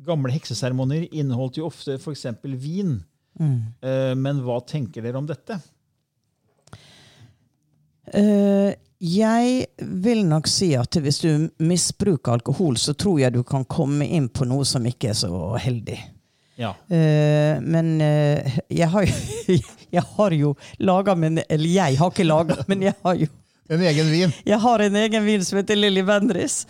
Gamle 0.03 0.31
hekseseremonier 0.35 1.09
inneholdt 1.11 1.59
jo 1.59 1.67
ofte 1.67 1.97
f.eks. 1.99 2.27
vin. 2.43 3.01
Mm. 3.39 3.59
Men 4.21 4.41
hva 4.45 4.59
tenker 4.67 5.03
dere 5.03 5.19
om 5.19 5.27
dette? 5.27 5.57
Eh, 8.13 8.73
jeg 9.03 9.65
vil 9.77 10.23
nok 10.27 10.47
si 10.47 10.73
at 10.79 10.95
hvis 11.01 11.21
du 11.23 11.47
misbruker 11.63 12.37
alkohol, 12.37 12.77
så 12.79 12.95
tror 12.95 13.19
jeg 13.19 13.35
du 13.35 13.41
kan 13.47 13.65
komme 13.67 14.07
inn 14.07 14.29
på 14.31 14.47
noe 14.47 14.67
som 14.67 14.85
ikke 14.87 15.11
er 15.11 15.17
så 15.25 15.33
heldig. 15.59 15.97
Ja. 16.55 16.73
Uh, 16.91 17.61
men 17.61 17.95
uh, 18.01 18.57
jeg 18.69 18.89
har 18.93 19.07
jo 19.07 19.57
Jeg 19.93 20.03
har 20.17 20.33
jo 20.33 20.55
laga 20.81 21.15
min 21.15 21.39
Eller 21.49 21.69
jeg 21.69 21.97
har 21.99 22.11
ikke 22.11 22.25
laga, 22.25 22.63
men 22.67 22.81
jeg 22.81 22.95
har 23.03 23.17
jo 23.17 23.29
En 23.69 23.81
egen 23.81 24.09
vin. 24.11 24.31
jeg 24.45 24.59
har 24.59 24.81
en 24.85 24.95
egen 24.99 25.25
vin 25.25 25.43
som 25.45 25.57
heter 25.57 25.77
Lilly 25.79 26.01
Bendriss. 26.03 26.65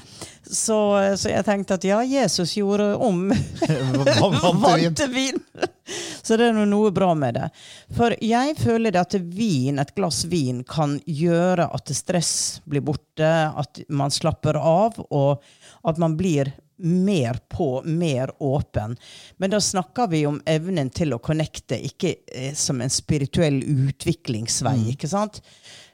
Så, 0.46 0.78
så 1.17 1.32
jeg 1.32 1.43
tenkte 1.48 1.74
at 1.80 1.88
ja, 1.88 1.98
Jesus 2.06 2.54
gjorde 2.54 2.91
om 3.02 3.26
Vant 4.62 5.00
til 5.00 5.10
vin. 5.12 5.41
Så 6.24 6.38
det 6.39 6.52
er 6.52 6.60
noe 6.69 6.91
bra 6.96 7.10
med 7.17 7.36
det. 7.39 7.50
For 7.98 8.13
jeg 8.24 8.56
føler 8.62 8.93
det 8.93 9.02
at 9.02 9.17
vin, 9.36 9.82
et 9.82 9.91
glass 9.98 10.22
vin 10.32 10.62
kan 10.67 11.00
gjøre 11.04 11.65
at 11.76 11.91
stress 11.98 12.62
blir 12.69 12.86
borte, 12.86 13.32
at 13.50 13.82
man 13.89 14.13
slapper 14.13 14.60
av, 14.60 15.02
og 15.10 15.43
at 15.84 16.00
man 16.00 16.15
blir 16.19 16.54
mer 16.77 17.39
på, 17.49 17.83
mer 17.86 18.31
åpen. 18.39 18.97
Men 19.38 19.53
da 19.53 19.62
snakker 19.62 20.07
vi 20.07 20.25
om 20.27 20.41
evnen 20.45 20.89
til 20.89 21.13
å 21.13 21.21
connecte, 21.23 21.77
ikke 21.77 22.15
eh, 22.27 22.53
som 22.53 22.81
en 22.81 22.91
spirituell 22.93 23.62
utviklingsvei. 23.63 24.77
ikke 24.95 25.09
sant? 25.12 25.41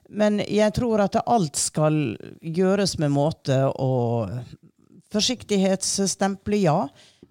Men 0.10 0.40
jeg 0.42 0.74
tror 0.74 1.06
at 1.06 1.20
alt 1.26 1.60
skal 1.60 2.18
gjøres 2.42 2.98
med 3.02 3.14
måte 3.14 3.64
og 3.76 4.34
Forsiktighetsstemple, 5.10 6.58
ja. 6.62 6.84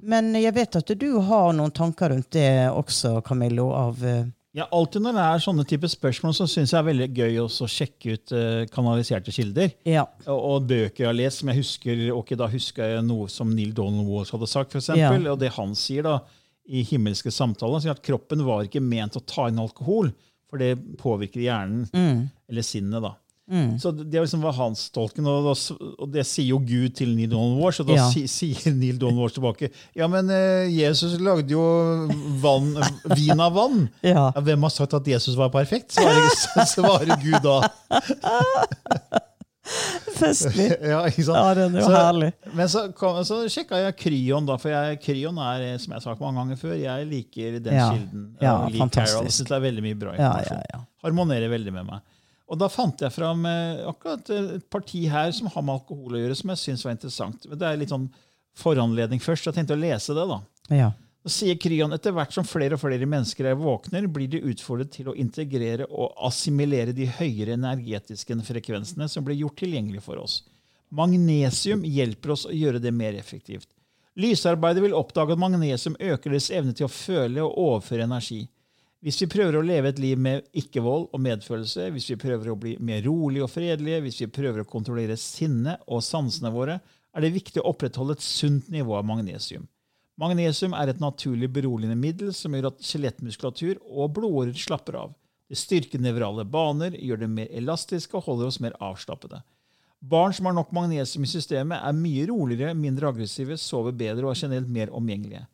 Men 0.02 0.32
jeg 0.34 0.50
vet 0.56 0.76
at 0.80 0.88
du 0.98 1.12
har 1.22 1.52
noen 1.54 1.70
tanker 1.70 2.10
rundt 2.10 2.32
det 2.34 2.66
også, 2.70 3.20
Camillo. 3.22 3.68
av... 3.70 4.02
Ja, 4.56 4.64
alltid 4.72 5.02
når 5.04 5.12
det 5.18 5.24
er 5.28 5.42
sånne 5.44 5.64
type 5.68 5.88
spørsmål, 5.92 6.32
så 6.34 6.46
syns 6.48 6.72
jeg 6.72 6.78
det 6.78 6.80
er 6.80 6.86
veldig 6.88 7.08
gøy 7.18 7.34
å 7.42 7.68
sjekke 7.68 8.14
ut 8.16 8.32
eh, 8.32 8.62
kanaliserte 8.72 9.34
kilder. 9.34 9.74
Ja. 9.86 10.06
Og, 10.24 10.38
og 10.38 10.68
bøker 10.70 11.04
jeg 11.04 11.10
har 11.10 11.18
lest 11.18 11.42
som 11.42 11.50
jeg 11.52 11.60
husker, 11.60 12.00
og 12.16 12.32
da 12.40 12.48
husker 12.50 12.94
jeg 12.94 13.04
noe 13.06 13.28
som 13.30 13.52
Neil 13.54 13.74
Donald 13.76 14.08
Walsh 14.08 14.32
hadde 14.34 14.48
sagt, 14.48 14.72
for 14.72 14.80
eksempel, 14.80 15.28
Ja. 15.28 15.34
og 15.34 15.38
det 15.42 15.52
han 15.58 15.76
sier 15.78 16.06
da 16.08 16.16
i 16.68 16.82
himmelske 16.84 17.30
samtaler, 17.32 17.80
sier 17.84 17.92
at 17.94 18.02
kroppen 18.04 18.42
var 18.44 18.64
ikke 18.66 18.80
ment 18.84 19.16
å 19.20 19.24
ta 19.24 19.46
inn 19.52 19.60
alkohol, 19.60 20.10
for 20.48 20.60
det 20.64 20.74
påvirker 21.00 21.44
hjernen, 21.44 21.84
eller 22.48 22.64
sinnet. 22.64 23.04
da. 23.04 23.14
Så 23.80 23.90
det 23.96 24.12
liksom 24.20 24.42
var 24.44 24.52
hans 24.58 24.90
tolken, 24.92 25.24
og, 25.24 25.46
og 25.98 26.10
det 26.12 26.26
sier 26.28 26.50
jo 26.50 26.58
Gud 26.60 26.92
til 26.98 27.14
Neil 27.16 27.30
Donald 27.32 27.56
Walsh, 27.62 27.80
og 27.80 27.86
da 27.88 27.94
Ja. 27.96 28.08
si, 28.12 28.26
sier 28.28 28.74
Neil 28.76 28.98
Donald 29.00 29.22
Walsh 29.22 29.38
tilbake 29.38 29.70
ja, 29.96 30.04
men 30.12 30.28
eh, 30.28 30.68
Jesus 30.68 31.14
lagde 31.24 31.54
jo 31.56 31.62
vann, 32.42 32.74
vin 33.16 33.40
av 33.40 33.54
vann. 33.56 33.86
Ja. 34.04 34.26
Ja, 34.36 34.40
hvem 34.44 34.62
har 34.68 34.74
sagt 34.74 34.92
at 34.98 35.08
Jesus 35.08 35.34
var 35.40 35.48
perfekt? 35.54 35.96
Svarer, 35.96 36.28
svarer 36.74 37.16
Gud 37.24 37.40
da. 37.42 37.56
Festlig. 40.18 40.68
Ja, 40.80 41.02
ikke 41.08 41.24
sant? 41.26 41.36
Ja, 41.38 41.54
den 41.58 41.74
er 41.76 41.82
jo 41.84 41.88
herlig. 41.92 42.30
Men 42.56 42.70
så, 42.72 42.86
kom, 42.96 43.18
så 43.28 43.42
sjekka 43.52 43.80
jeg 43.82 43.96
Kryon, 44.00 44.46
da, 44.48 44.56
for 44.60 44.72
jeg, 44.72 44.96
Kryon 45.04 45.36
er, 45.44 45.64
eh, 45.72 45.74
som 45.80 45.92
jeg 45.92 45.98
har 46.00 46.04
sagt 46.06 46.22
mange 46.24 46.40
ganger 46.40 46.60
før, 46.60 46.76
jeg 46.80 47.08
liker 47.10 47.58
den 47.64 47.76
Ja. 47.76 47.88
kilden. 47.92 48.22
Ja, 48.42 48.54
Lee 48.68 48.80
fantastisk. 48.80 49.18
Carol, 49.18 49.28
synes 49.32 49.50
det 49.52 49.56
er 49.58 49.64
veldig 49.66 49.84
mye 49.84 49.98
bra 50.00 50.14
Ja, 50.16 50.30
informasjon. 50.32 50.62
ja, 50.64 50.78
ja. 50.78 50.80
Harmonerer 51.04 51.52
veldig 51.52 51.74
med 51.76 51.86
meg. 51.90 52.00
Og 52.48 52.56
da 52.60 52.70
fant 52.72 53.02
jeg 53.04 53.12
fram 53.12 53.44
eh, 53.48 53.82
akkurat 53.88 54.30
et 54.32 54.64
parti 54.72 55.02
her 55.10 55.32
som 55.36 55.50
har 55.52 55.64
med 55.64 55.76
alkohol 55.76 56.16
å 56.16 56.22
gjøre, 56.22 56.38
som 56.38 56.54
jeg 56.54 56.62
syns 56.62 56.84
var 56.86 56.96
interessant. 56.96 57.44
Det 57.44 57.66
er 57.68 57.76
litt 57.80 57.92
sånn 57.92 58.08
foranledning 58.58 59.20
først. 59.20 59.44
så 59.44 59.52
Jeg 59.52 59.60
tenkte 59.60 59.76
å 59.76 59.82
lese 59.82 60.16
det. 60.16 60.24
da. 60.30 60.40
Ja. 60.72 60.88
Da 61.24 61.32
sier 61.34 61.58
Kryon 61.60 61.92
etter 61.92 62.14
hvert 62.16 62.32
som 62.32 62.46
flere 62.46 62.78
og 62.78 62.80
flere 62.80 63.06
mennesker 63.08 63.50
er 63.50 63.58
våkner, 63.58 64.06
blir 64.08 64.30
de 64.32 64.40
utfordret 64.48 64.94
til 64.94 65.10
å 65.10 65.16
integrere 65.18 65.84
og 65.90 66.14
assimilere 66.28 66.94
de 66.96 67.08
høyere 67.18 67.58
energetiske 67.58 68.38
frekvensene 68.46 69.08
som 69.12 69.26
blir 69.26 69.36
gjort 69.42 69.58
tilgjengelig 69.60 70.04
for 70.06 70.22
oss. 70.22 70.40
Magnesium 70.88 71.82
hjelper 71.84 72.32
oss 72.32 72.46
å 72.48 72.54
gjøre 72.54 72.80
det 72.80 72.94
mer 72.96 73.18
effektivt. 73.18 73.68
Lysarbeidet 74.18 74.82
vil 74.82 74.96
oppdage 74.96 75.34
at 75.36 75.42
magnesium 75.42 75.98
øker 76.00 76.32
deres 76.32 76.48
evne 76.50 76.72
til 76.74 76.88
å 76.88 76.92
føle 76.92 77.44
og 77.44 77.58
overføre 77.66 78.08
energi. 78.08 78.46
Hvis 78.98 79.20
vi 79.22 79.28
prøver 79.30 79.54
å 79.54 79.62
leve 79.62 79.92
et 79.92 80.00
liv 80.02 80.18
med 80.18 80.46
ikke-vold 80.58 81.04
og 81.14 81.20
medfølelse, 81.22 81.84
hvis 81.94 82.08
vi 82.10 82.18
prøver 82.18 82.50
å 82.50 82.56
bli 82.58 82.72
mer 82.82 83.04
rolig 83.06 83.44
og 83.44 83.52
fredelige, 83.52 84.00
hvis 84.02 84.22
vi 84.24 84.30
prøver 84.34 84.64
å 84.64 84.70
kontrollere 84.70 85.14
sinnet 85.14 85.84
og 85.86 86.02
sansene 86.02 86.50
våre, 86.50 86.80
er 87.14 87.22
det 87.22 87.30
viktig 87.36 87.62
å 87.62 87.68
opprettholde 87.70 88.16
et 88.18 88.24
sunt 88.26 88.66
nivå 88.74 88.96
av 88.98 89.06
magnesium. 89.06 89.68
Magnesium 90.18 90.74
er 90.74 90.90
et 90.90 90.98
naturlig 90.98 91.46
beroligende 91.54 91.94
middel 91.94 92.32
som 92.34 92.56
gjør 92.56 92.72
at 92.72 92.82
skjelettmuskulatur 92.82 93.78
og 93.86 94.16
blodårer 94.16 94.58
slapper 94.58 94.98
av. 95.04 95.12
Det 95.46 95.56
styrker 95.56 96.02
nevrale 96.02 96.42
baner, 96.42 96.96
gjør 96.98 97.22
det 97.22 97.28
mer 97.36 97.54
elastiske 97.54 98.18
og 98.18 98.26
holder 98.26 98.50
oss 98.50 98.58
mer 98.60 98.74
avslappede. 98.82 99.44
Barn 99.98 100.34
som 100.34 100.50
har 100.50 100.56
nok 100.58 100.74
magnesium 100.74 101.22
i 101.22 101.30
systemet, 101.30 101.78
er 101.78 101.94
mye 101.94 102.26
roligere, 102.30 102.74
mindre 102.74 103.12
aggressive, 103.14 103.54
sover 103.62 103.94
bedre 103.94 104.26
og 104.26 104.34
er 104.34 104.42
generelt 104.42 104.74
mer 104.74 104.90
omgjengelige. 104.94 105.46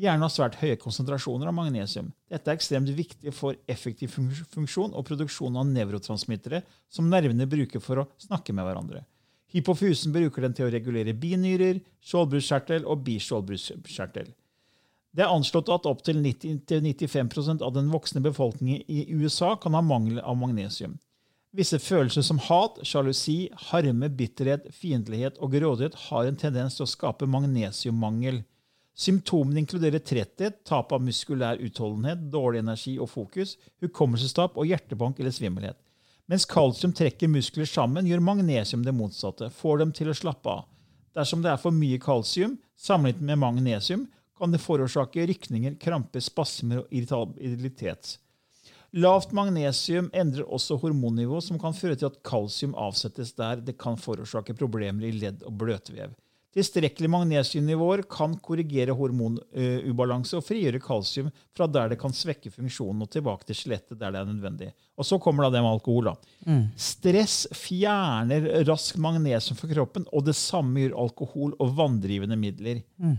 Gjerne 0.00 0.24
har 0.24 0.32
svært 0.32 0.56
høye 0.62 0.78
konsentrasjoner 0.80 1.50
av 1.50 1.56
magnesium. 1.56 2.12
Dette 2.32 2.48
er 2.48 2.56
ekstremt 2.56 2.88
viktig 2.96 3.34
for 3.36 3.58
effektiv 3.68 4.14
funksjon 4.54 4.94
og 4.96 5.04
produksjon 5.04 5.58
av 5.60 5.68
nevrotransmittere 5.68 6.62
som 6.88 7.10
nervene 7.12 7.44
bruker 7.50 7.82
for 7.84 8.00
å 8.00 8.08
snakke 8.24 8.56
med 8.56 8.64
hverandre. 8.64 9.04
Hypofysen 9.52 10.14
bruker 10.14 10.46
den 10.46 10.54
til 10.56 10.64
å 10.64 10.72
regulere 10.72 11.12
binyrer, 11.12 11.82
skjoldbruskkjertel 12.08 12.86
og 12.88 13.02
biskjoldbruskkjertel. 13.04 14.30
Det 15.12 15.26
er 15.26 15.28
anslått 15.28 15.68
at 15.68 15.84
opptil 15.84 16.22
90-95% 16.24 17.60
av 17.60 17.74
den 17.76 17.90
voksne 17.92 18.22
befolkningen 18.24 18.86
i 18.88 19.04
USA 19.12 19.52
kan 19.60 19.76
ha 19.76 19.82
mangel 19.84 20.22
av 20.24 20.38
magnesium. 20.40 20.96
Visse 21.52 21.76
følelser 21.76 22.24
som 22.24 22.38
hat, 22.40 22.78
sjalusi, 22.88 23.50
harme, 23.68 24.08
bitterhet, 24.08 24.70
fiendtlighet 24.72 25.36
og 25.36 25.52
grådighet 25.52 25.98
har 26.06 26.24
en 26.24 26.38
tendens 26.40 26.78
til 26.78 26.86
å 26.86 26.88
skape 26.88 27.28
magnesiummangel. 27.28 28.40
Symptomene 28.92 29.62
inkluderer 29.62 30.02
tretthet, 30.04 30.60
tap 30.68 30.92
av 30.92 31.00
muskulær 31.02 31.60
utholdenhet, 31.64 32.26
dårlig 32.32 32.60
energi 32.60 32.98
og 33.00 33.08
fokus, 33.10 33.56
hukommelsestap 33.80 34.58
og 34.60 34.68
hjertebank 34.68 35.20
eller 35.20 35.32
svimmelhet. 35.32 35.78
Mens 36.28 36.44
kalsium 36.48 36.92
trekker 36.96 37.30
muskler 37.32 37.66
sammen, 37.68 38.06
gjør 38.06 38.22
magnesium 38.24 38.84
det 38.84 38.94
motsatte, 38.94 39.48
får 39.50 39.80
dem 39.82 39.94
til 39.96 40.12
å 40.12 40.16
slappe 40.16 40.48
av. 40.48 40.66
Dersom 41.16 41.42
det 41.44 41.50
er 41.52 41.60
for 41.60 41.74
mye 41.76 42.00
kalsium 42.00 42.58
sammenlignet 42.78 43.26
med 43.32 43.40
magnesium, 43.42 44.06
kan 44.38 44.52
det 44.52 44.62
forårsake 44.62 45.26
rykninger, 45.28 45.76
kramper, 45.80 46.22
spasmer 46.24 46.82
og 46.82 46.92
irritabilitet. 46.92 48.16
Lavt 48.92 49.30
magnesium 49.32 50.10
endrer 50.12 50.48
også 50.52 50.76
hormonnivå, 50.82 51.38
som 51.40 51.60
kan 51.60 51.76
føre 51.76 51.96
til 51.96 52.10
at 52.10 52.18
kalsium 52.26 52.74
avsettes 52.76 53.32
der 53.38 53.62
det 53.64 53.78
kan 53.80 53.96
forårsake 53.96 54.56
problemer 54.58 55.08
i 55.08 55.14
ledd 55.16 55.44
og 55.48 55.56
bløtvev. 55.62 56.12
Tilstrekkelig 56.52 57.08
magnesiumnivåer 57.08 58.02
kan 58.12 58.34
korrigere 58.44 58.92
hormonubalanse 58.92 60.36
og 60.36 60.44
frigjøre 60.44 60.82
kalsium 60.84 61.30
fra 61.56 61.64
der 61.64 61.94
det 61.94 61.96
kan 62.02 62.12
svekke 62.12 62.52
funksjonen, 62.52 63.00
og 63.00 63.08
tilbake 63.12 63.48
til 63.48 63.56
skjelettet 63.56 63.96
der 63.96 64.12
det 64.12 64.20
er 64.20 64.28
nødvendig. 64.28 64.68
Og 65.00 65.08
Så 65.08 65.16
kommer 65.18 65.46
da 65.46 65.54
det 65.54 65.62
med 65.64 65.72
alkohol. 65.72 66.10
da. 66.10 66.14
Mm. 66.44 66.66
Stress 66.76 67.46
fjerner 67.56 68.66
raskt 68.68 69.00
magnesium 69.00 69.56
fra 69.56 69.70
kroppen, 69.72 70.04
og 70.12 70.26
det 70.26 70.36
samme 70.36 70.84
gjør 70.84 70.98
alkohol 71.06 71.54
og 71.58 71.72
vanndrivende 71.78 72.36
midler. 72.36 72.82
Mm. 73.00 73.16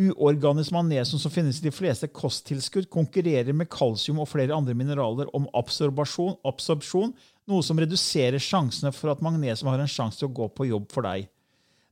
Uorganisk 0.00 0.70
magnesium 0.70 1.18
som 1.18 1.34
finnes 1.34 1.58
i 1.58 1.66
de 1.66 1.74
fleste 1.74 2.06
kosttilskudd, 2.06 2.86
konkurrerer 2.86 3.50
med 3.52 3.68
kalsium 3.68 4.22
og 4.22 4.30
flere 4.30 4.54
andre 4.54 4.78
mineraler 4.78 5.26
om 5.34 5.50
absorpsjon, 5.58 7.12
noe 7.50 7.66
som 7.66 7.82
reduserer 7.82 8.38
sjansene 8.38 8.94
for 8.94 9.10
at 9.10 9.26
magnesium 9.26 9.72
har 9.72 9.82
en 9.82 9.90
sjanse 9.90 10.22
til 10.22 10.30
å 10.30 10.34
gå 10.38 10.48
på 10.54 10.70
jobb 10.70 10.86
for 10.94 11.02
deg. 11.10 11.26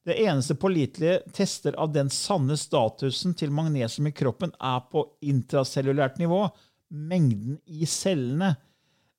Det 0.09 0.17
eneste 0.25 0.55
pålitelige 0.57 1.19
tester 1.37 1.75
av 1.77 1.93
den 1.93 2.09
sanne 2.11 2.57
statusen 2.57 3.35
til 3.37 3.53
magnesium 3.53 4.09
i 4.09 4.15
kroppen 4.17 4.55
er 4.57 4.81
på 4.89 5.03
intracellulært 5.21 6.17
nivå, 6.23 6.47
mengden 6.89 7.59
i 7.67 7.85
cellene. 7.85 8.55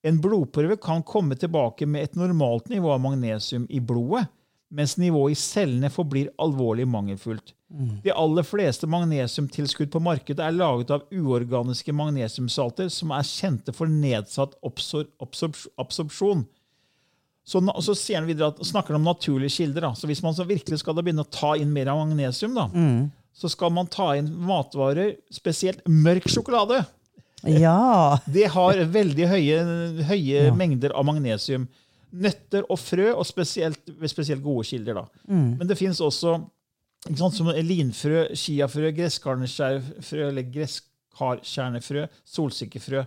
En 0.01 0.17
blodprøve 0.23 0.79
kan 0.81 1.03
komme 1.05 1.37
tilbake 1.37 1.85
med 1.85 2.07
et 2.07 2.17
normalt 2.17 2.71
nivå 2.73 2.95
av 2.95 3.03
magnesium 3.03 3.67
i 3.69 3.83
blodet, 3.83 4.25
mens 4.73 4.97
nivået 4.97 5.35
i 5.35 5.37
cellene 5.37 5.93
forblir 5.93 6.31
alvorlig 6.41 6.87
mangelfullt. 6.89 7.53
Mm. 7.69 7.99
De 8.01 8.13
aller 8.13 8.45
fleste 8.49 8.89
magnesiumtilskudd 8.89 9.91
på 9.93 10.01
markedet 10.01 10.41
er 10.41 10.55
laget 10.57 10.93
av 10.93 11.05
uorganiske 11.13 11.93
magnesiumsalter 11.93 12.89
som 12.93 13.13
er 13.13 13.29
kjente 13.29 13.75
for 13.77 13.89
nedsatt 13.89 14.57
absor 14.65 15.05
absor 15.21 15.53
absorpsjon. 15.81 16.47
Så, 17.49 17.63
så 17.81 17.95
han 18.13 18.27
videre 18.29 18.51
at, 18.51 18.59
snakker 18.65 18.93
han 18.93 19.01
om 19.01 19.07
naturlige 19.09 19.55
kilder. 19.57 19.87
Da. 19.87 19.95
Så 19.97 20.07
Hvis 20.09 20.21
man 20.21 20.35
så 20.37 20.45
virkelig 20.45 20.83
skal 20.83 20.99
begynne 20.99 21.25
å 21.25 21.33
ta 21.33 21.55
inn 21.57 21.71
mer 21.73 21.89
av 21.89 21.97
magnesium, 22.03 22.53
da, 22.53 22.67
mm. 22.69 23.07
så 23.33 23.49
skal 23.49 23.73
man 23.73 23.89
ta 23.89 24.11
inn 24.19 24.29
matvarer, 24.45 25.15
spesielt 25.33 25.81
mørk 25.89 26.29
sjokolade. 26.29 26.83
Ja. 27.49 28.19
Det 28.35 28.51
har 28.53 28.83
veldig 28.93 29.29
høye, 29.33 29.59
høye 30.11 30.45
ja. 30.45 30.53
mengder 30.53 30.93
av 30.93 31.07
magnesium. 31.09 31.65
Nøtter 32.09 32.69
og 32.69 32.77
frø, 32.81 33.09
og 33.15 33.25
spesielt, 33.25 33.81
spesielt 34.13 34.45
gode 34.45 34.67
kilder. 34.69 35.01
da. 35.01 35.25
Mm. 35.29 35.49
Men 35.57 35.69
det 35.69 35.77
fins 35.79 36.01
også 36.05 36.37
som 37.33 37.49
linfrø, 37.65 38.27
chiafrø, 38.37 38.91
gresskarneskjærfrø 38.97 40.25
eller 40.27 40.49
gresskarkjernefrø, 40.53 42.05
solsikkefrø. 42.27 43.05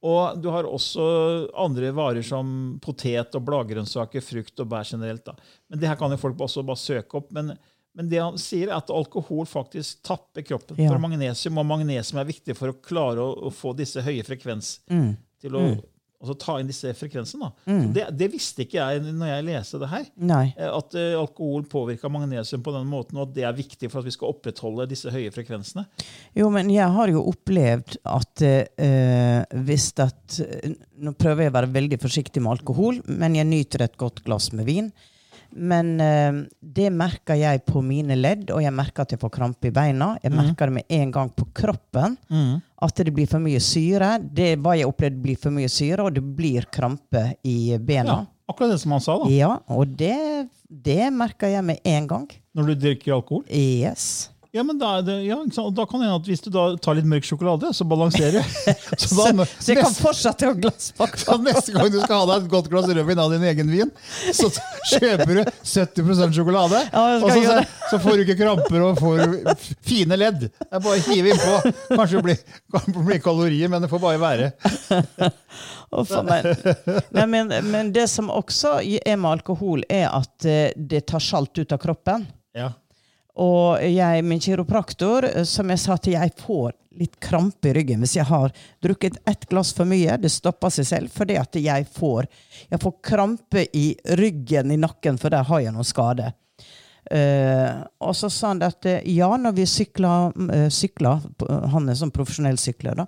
Og 0.00 0.38
du 0.40 0.48
har 0.48 0.64
også 0.64 1.04
andre 1.60 1.90
varer 1.92 2.24
som 2.24 2.78
potet 2.80 3.36
og 3.36 3.44
bladgrønnsaker, 3.44 4.24
frukt 4.24 4.62
og 4.62 4.70
bær 4.72 4.88
generelt. 4.88 5.26
Da. 5.26 5.36
Men 5.68 5.82
det 5.82 5.90
her 5.90 5.98
kan 6.00 6.12
jo 6.14 6.20
folk 6.20 6.40
også 6.40 6.64
bare 6.64 6.80
søke 6.80 7.20
opp. 7.20 7.28
Men, 7.36 7.52
men, 7.96 8.08
det 8.08 8.22
han 8.22 8.40
sier, 8.40 8.70
er 8.70 8.78
at 8.78 8.92
alkohol 8.94 9.44
faktisk 9.50 10.00
tapper 10.06 10.46
kroppen 10.46 10.80
ja. 10.80 10.88
for 10.88 11.02
magnesium, 11.02 11.60
og 11.60 11.68
magnesium 11.68 12.22
er 12.22 12.30
viktig 12.32 12.56
for 12.56 12.72
å 12.72 12.78
klare 12.80 13.24
å, 13.24 13.34
å 13.50 13.52
få 13.52 13.74
disse 13.76 14.00
høye 14.06 14.24
frekvens 14.24 14.78
mm. 14.88 15.10
til 15.44 15.60
å 15.60 15.66
mm 15.68 15.80
altså 16.20 16.36
ta 16.36 16.56
inn 16.60 16.68
disse 16.68 16.92
frekvensene. 16.96 17.48
Mm. 17.64 17.84
Det, 17.96 18.04
det, 18.20 18.28
visste 18.32 18.64
ikke 18.66 18.78
jeg 18.80 19.14
når 19.16 19.30
jeg 19.30 19.46
leste 19.48 19.80
det 19.80 19.90
her. 19.90 20.08
Nei. 20.30 20.42
Eh, 20.52 20.68
at 20.68 20.96
uh, 20.98 21.20
alkohol 21.20 21.64
påvirker 21.70 22.12
magnesium 22.12 22.64
på 22.64 22.74
den 22.76 22.88
måten, 22.90 23.18
og 23.18 23.30
at 23.30 23.36
det 23.38 23.46
er 23.48 23.56
viktig 23.56 23.90
for 23.90 24.02
at 24.02 24.08
vi 24.08 24.14
skal 24.14 24.34
opprettholde 24.34 24.88
disse 24.90 25.12
høye 25.12 25.32
frekvensene. 25.34 25.86
Jo, 26.36 26.50
men 26.52 26.72
jeg 26.72 26.88
har 26.96 27.12
jo 27.12 27.24
opplevd 27.32 28.00
at 28.04 28.44
uh, 28.46 29.60
hvis 29.66 29.90
at 30.00 30.36
Nå 31.00 31.14
prøver 31.18 31.46
jeg 31.46 31.50
å 31.50 31.54
være 31.54 31.72
veldig 31.72 31.96
forsiktig 32.00 32.42
med 32.44 32.52
alkohol, 32.52 32.98
men 33.08 33.34
jeg 33.38 33.48
nyter 33.48 33.86
et 33.86 33.96
godt 33.98 34.20
glass 34.26 34.50
med 34.52 34.68
vin. 34.68 34.90
Men 35.52 35.92
uh, 36.00 36.40
det 36.60 36.88
merker 36.94 37.38
jeg 37.40 37.62
på 37.66 37.82
mine 37.84 38.16
ledd, 38.18 38.50
og 38.54 38.62
jeg 38.64 38.74
merker 38.74 39.04
at 39.04 39.14
jeg 39.14 39.22
får 39.22 39.32
krampe 39.34 39.70
i 39.70 39.74
beina. 39.74 40.12
Jeg 40.22 40.32
mm. 40.32 40.40
merker 40.42 40.70
det 40.70 40.76
med 40.78 40.96
en 41.00 41.14
gang 41.14 41.32
på 41.34 41.48
kroppen. 41.56 42.16
Mm. 42.30 42.58
At 42.86 43.02
det 43.02 43.14
blir 43.14 43.28
for 43.30 43.42
mye 43.42 43.60
syre. 43.62 44.14
Det 44.22 44.54
var 44.62 44.78
jeg 44.78 44.88
opplevd 44.90 45.22
blir 45.24 45.40
for 45.40 45.54
mye 45.54 45.70
syre, 45.70 46.06
og 46.06 46.16
det 46.16 46.24
blir 46.24 46.68
krampe 46.72 47.26
i 47.46 47.76
bena. 47.76 48.20
Ja, 48.22 48.50
akkurat 48.52 48.74
det 48.74 48.80
som 48.82 48.96
han 48.96 49.04
sa, 49.04 49.18
da. 49.20 49.30
Ja, 49.34 49.54
og 49.68 49.96
det, 50.00 50.48
det 50.68 51.10
merker 51.14 51.52
jeg 51.52 51.66
med 51.66 51.82
en 51.84 52.10
gang. 52.10 52.28
Når 52.56 52.72
du 52.72 52.76
drikker 52.86 53.18
alkohol? 53.18 53.44
Yes. 53.50 54.30
Ja, 54.52 54.62
men 54.66 54.78
da, 54.78 55.00
det, 55.00 55.22
ja, 55.22 55.36
da 55.70 55.86
kan 55.86 56.00
det 56.00 56.06
hende 56.08 56.16
at 56.18 56.26
hvis 56.26 56.40
du 56.42 56.48
da 56.50 56.64
tar 56.82 56.96
litt 56.98 57.06
mørk 57.06 57.26
sjokolade, 57.28 57.68
så 57.70 57.84
balanserer 57.86 58.42
så, 58.98 59.06
så, 59.06 59.26
så, 59.46 59.68
jeg 59.68 59.78
kan 59.78 59.92
fortsette 59.94 60.48
å 60.50 60.56
glasspakke. 60.58 61.20
Så 61.22 61.36
neste 61.38 61.74
gang 61.76 61.86
du 61.92 62.00
skal 62.00 62.24
ha 62.24 62.26
deg 62.32 62.42
et 62.42 62.50
godt 62.50 62.70
glass 62.72 62.88
rødvin 62.90 63.22
av 63.22 63.30
din 63.30 63.46
egen 63.46 63.70
vin, 63.70 63.92
så 64.34 64.50
kjøper 64.90 65.38
du 65.38 65.42
70 65.44 66.34
sjokolade. 66.34 66.82
Ja, 66.90 67.04
og 67.20 67.30
så, 67.30 67.60
så, 67.92 68.02
får 68.02 68.18
du 68.18 68.24
ikke 68.24 68.38
kramper 68.42 68.88
og 68.88 68.98
får 68.98 69.22
fine 69.86 70.18
ledd. 70.18 70.48
Det 70.50 70.66
er 70.66 70.82
bare 70.82 70.98
å 70.98 71.06
hive 71.06 71.36
innpå. 71.36 71.74
Kanskje 71.94 72.18
det 72.18 72.26
blir, 72.26 72.42
blir, 72.98 73.22
kalorier, 73.22 73.70
men 73.70 73.86
det 73.86 73.92
får 73.92 74.02
bare 74.08 74.22
være. 74.26 74.50
Oh, 75.90 76.06
Nei, 76.06 77.24
men, 77.26 77.48
men, 77.66 77.88
det 77.90 78.04
som 78.12 78.28
også 78.30 78.76
er 78.78 79.16
med 79.18 79.26
alkohol, 79.32 79.82
er 79.90 80.04
at 80.06 80.46
eh, 80.46 80.68
det 80.78 81.00
tar 81.10 81.18
salt 81.18 81.58
ut 81.58 81.74
av 81.74 81.80
kroppen. 81.82 82.28
Ja. 82.54 82.68
Og 83.38 83.78
jeg, 83.84 84.24
min 84.26 84.42
kiropraktor, 84.42 85.28
eh, 85.28 85.46
som 85.48 85.70
jeg 85.70 85.82
sa 85.82 85.96
til, 85.96 86.16
jeg 86.18 86.34
får 86.40 86.74
litt 87.00 87.16
krampe 87.22 87.70
i 87.70 87.74
ryggen 87.76 88.02
hvis 88.02 88.16
jeg 88.16 88.26
har 88.26 88.50
drukket 88.82 89.20
ett 89.30 89.46
glass 89.50 89.70
for 89.76 89.88
mye. 89.88 90.18
Det 90.18 90.32
stopper 90.32 90.72
seg 90.74 90.88
selv 90.88 91.14
fordi 91.14 91.38
at 91.38 91.56
jeg 91.60 91.86
får, 91.94 92.26
jeg 92.68 92.82
får 92.82 92.96
krampe 93.06 93.66
i 93.76 93.92
ryggen, 94.18 94.74
i 94.74 94.80
nakken, 94.80 95.18
for 95.20 95.32
der 95.32 95.46
har 95.46 95.62
jeg 95.62 95.74
noen 95.76 95.86
skade. 95.86 96.32
Uh, 97.10 97.80
og 98.04 98.12
så 98.14 98.28
sa 98.30 98.50
han 98.52 98.60
at 98.62 98.86
eh, 98.86 99.06
ja, 99.16 99.30
når 99.40 99.54
vi 99.56 99.64
sykler, 99.66 100.34
uh, 100.36 100.66
sykler 100.70 101.22
Han 101.72 101.88
er 101.88 101.96
sånn 101.96 102.12
profesjonell 102.14 102.58
sykler, 102.60 103.00
da. 103.00 103.06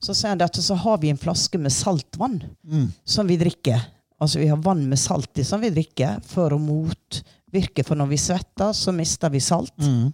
Så 0.00 0.14
sa 0.14 0.30
han 0.30 0.44
at 0.44 0.56
så 0.62 0.76
har 0.78 1.00
vi 1.02 1.10
en 1.10 1.18
flaske 1.18 1.58
med 1.58 1.74
saltvann 1.74 2.38
mm. 2.62 2.86
som 3.04 3.28
vi 3.28 3.36
drikker. 3.40 3.82
Altså 4.22 4.38
vi 4.38 4.48
har 4.48 4.62
vann 4.62 4.84
med 4.88 5.00
salt 5.02 5.42
i 5.42 5.44
som 5.44 5.60
vi 5.60 5.72
drikker 5.74 6.22
for 6.28 6.54
å 6.54 6.60
mot 6.62 7.20
virker. 7.54 7.86
For 7.86 7.98
når 7.98 8.10
vi 8.12 8.20
svetter, 8.20 8.74
så 8.76 8.94
mister 8.94 9.32
vi 9.32 9.42
salt. 9.44 9.76
Mm. 9.82 10.10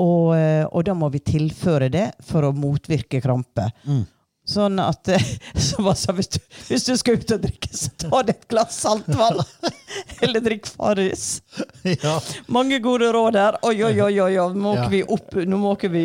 Og, 0.00 0.32
eh, 0.36 0.64
og, 0.64 0.84
da 0.86 0.94
må 0.96 1.10
vi 1.12 1.22
tilføre 1.24 1.90
det 1.92 2.08
for 2.26 2.46
å 2.46 2.54
motvirke 2.56 3.20
krampe. 3.22 3.68
Mm. 3.84 4.06
Sånn 4.50 4.80
at 4.82 5.06
så 5.68 5.92
sa, 5.94 6.14
hvis, 6.16 6.30
du, 6.34 6.38
hvis 6.70 6.86
du 6.88 6.94
skal 6.98 7.20
ut 7.20 7.34
og 7.36 7.42
drikke, 7.44 7.70
så 7.76 7.92
ta 8.00 8.22
deg 8.24 8.32
et 8.34 8.48
glass 8.50 8.80
saltvann. 8.82 9.42
Eller 10.24 10.42
drikk 10.44 10.70
Farris. 10.70 11.42
Ja. 11.80 12.18
Mange 12.52 12.76
gode 12.84 13.08
råd 13.12 13.36
her. 13.40 13.56
Oi, 13.66 13.78
oi, 13.86 13.94
oi, 14.04 14.12
oi, 14.20 14.34
oi. 14.38 14.48
Må 14.60 14.74
ja. 14.76 14.84
vi 14.92 15.00
opp, 15.02 15.32
nå 15.48 15.58
måker 15.58 15.90
vi 15.92 16.02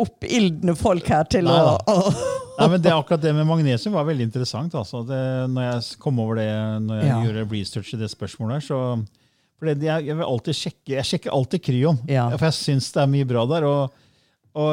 oppildne 0.00 0.74
folk 0.78 1.10
her 1.12 1.28
til 1.30 1.44
Nei, 1.46 1.58
å, 1.60 1.74
å 1.92 2.40
ja, 2.56 2.68
men 2.68 2.80
det 2.82 2.92
Akkurat 2.94 3.22
det 3.22 3.32
med 3.36 3.46
magnesium 3.46 3.94
var 3.96 4.06
veldig 4.08 4.24
interessant. 4.28 4.74
Altså. 4.74 5.02
Det, 5.08 5.20
når 5.52 5.68
jeg 5.68 6.00
kom 6.02 6.20
over 6.22 6.40
det 6.40 6.48
når 6.86 7.02
jeg 7.02 7.10
ja. 7.10 7.18
gjorde 7.26 7.44
research 7.52 7.92
i 7.92 8.00
det 8.00 8.08
spørsmålet, 8.12 8.64
så 8.66 8.80
For 9.62 9.70
det, 9.70 9.86
jeg, 9.86 10.06
jeg 10.10 10.16
vil 10.18 10.26
alltid 10.26 10.56
sjekke 10.58 10.94
jeg 10.96 11.06
sjekker 11.06 11.30
alltid 11.36 11.62
Kryon, 11.62 11.98
Ja. 12.10 12.24
for 12.34 12.48
jeg 12.48 12.56
syns 12.58 12.88
det 12.96 13.02
er 13.04 13.10
mye 13.12 13.26
bra 13.30 13.44
der. 13.46 13.66
Og, 13.68 13.92
og 14.58 14.72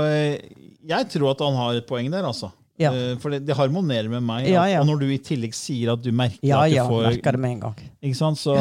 jeg 0.89 1.09
tror 1.13 1.35
at 1.35 1.43
han 1.45 1.59
har 1.59 1.77
et 1.77 1.85
poeng 1.85 2.09
der, 2.09 2.25
altså. 2.25 2.49
Ja. 2.79 2.89
Eh, 2.95 3.11
For 3.21 3.29
det, 3.35 3.43
det 3.45 3.53
harmonerer 3.59 4.09
med 4.09 4.23
meg. 4.25 4.47
Ja, 4.49 4.63
ja. 4.71 4.79
Og 4.81 4.87
når 4.87 5.01
du 5.03 5.09
i 5.13 5.19
tillegg 5.21 5.53
sier 5.53 5.91
at 5.93 6.01
du 6.01 6.09
merker 6.15 6.39
Ja, 6.47 6.63
at 6.63 6.71
du 6.71 6.77
ja, 6.79 6.87
får 6.89 7.05
merker 7.11 7.35
det 7.37 7.41
med 7.43 7.51
en 7.57 7.61
gang. 7.67 7.75
Ikke 8.01 8.17
sant? 8.17 8.39
Så 8.41 8.55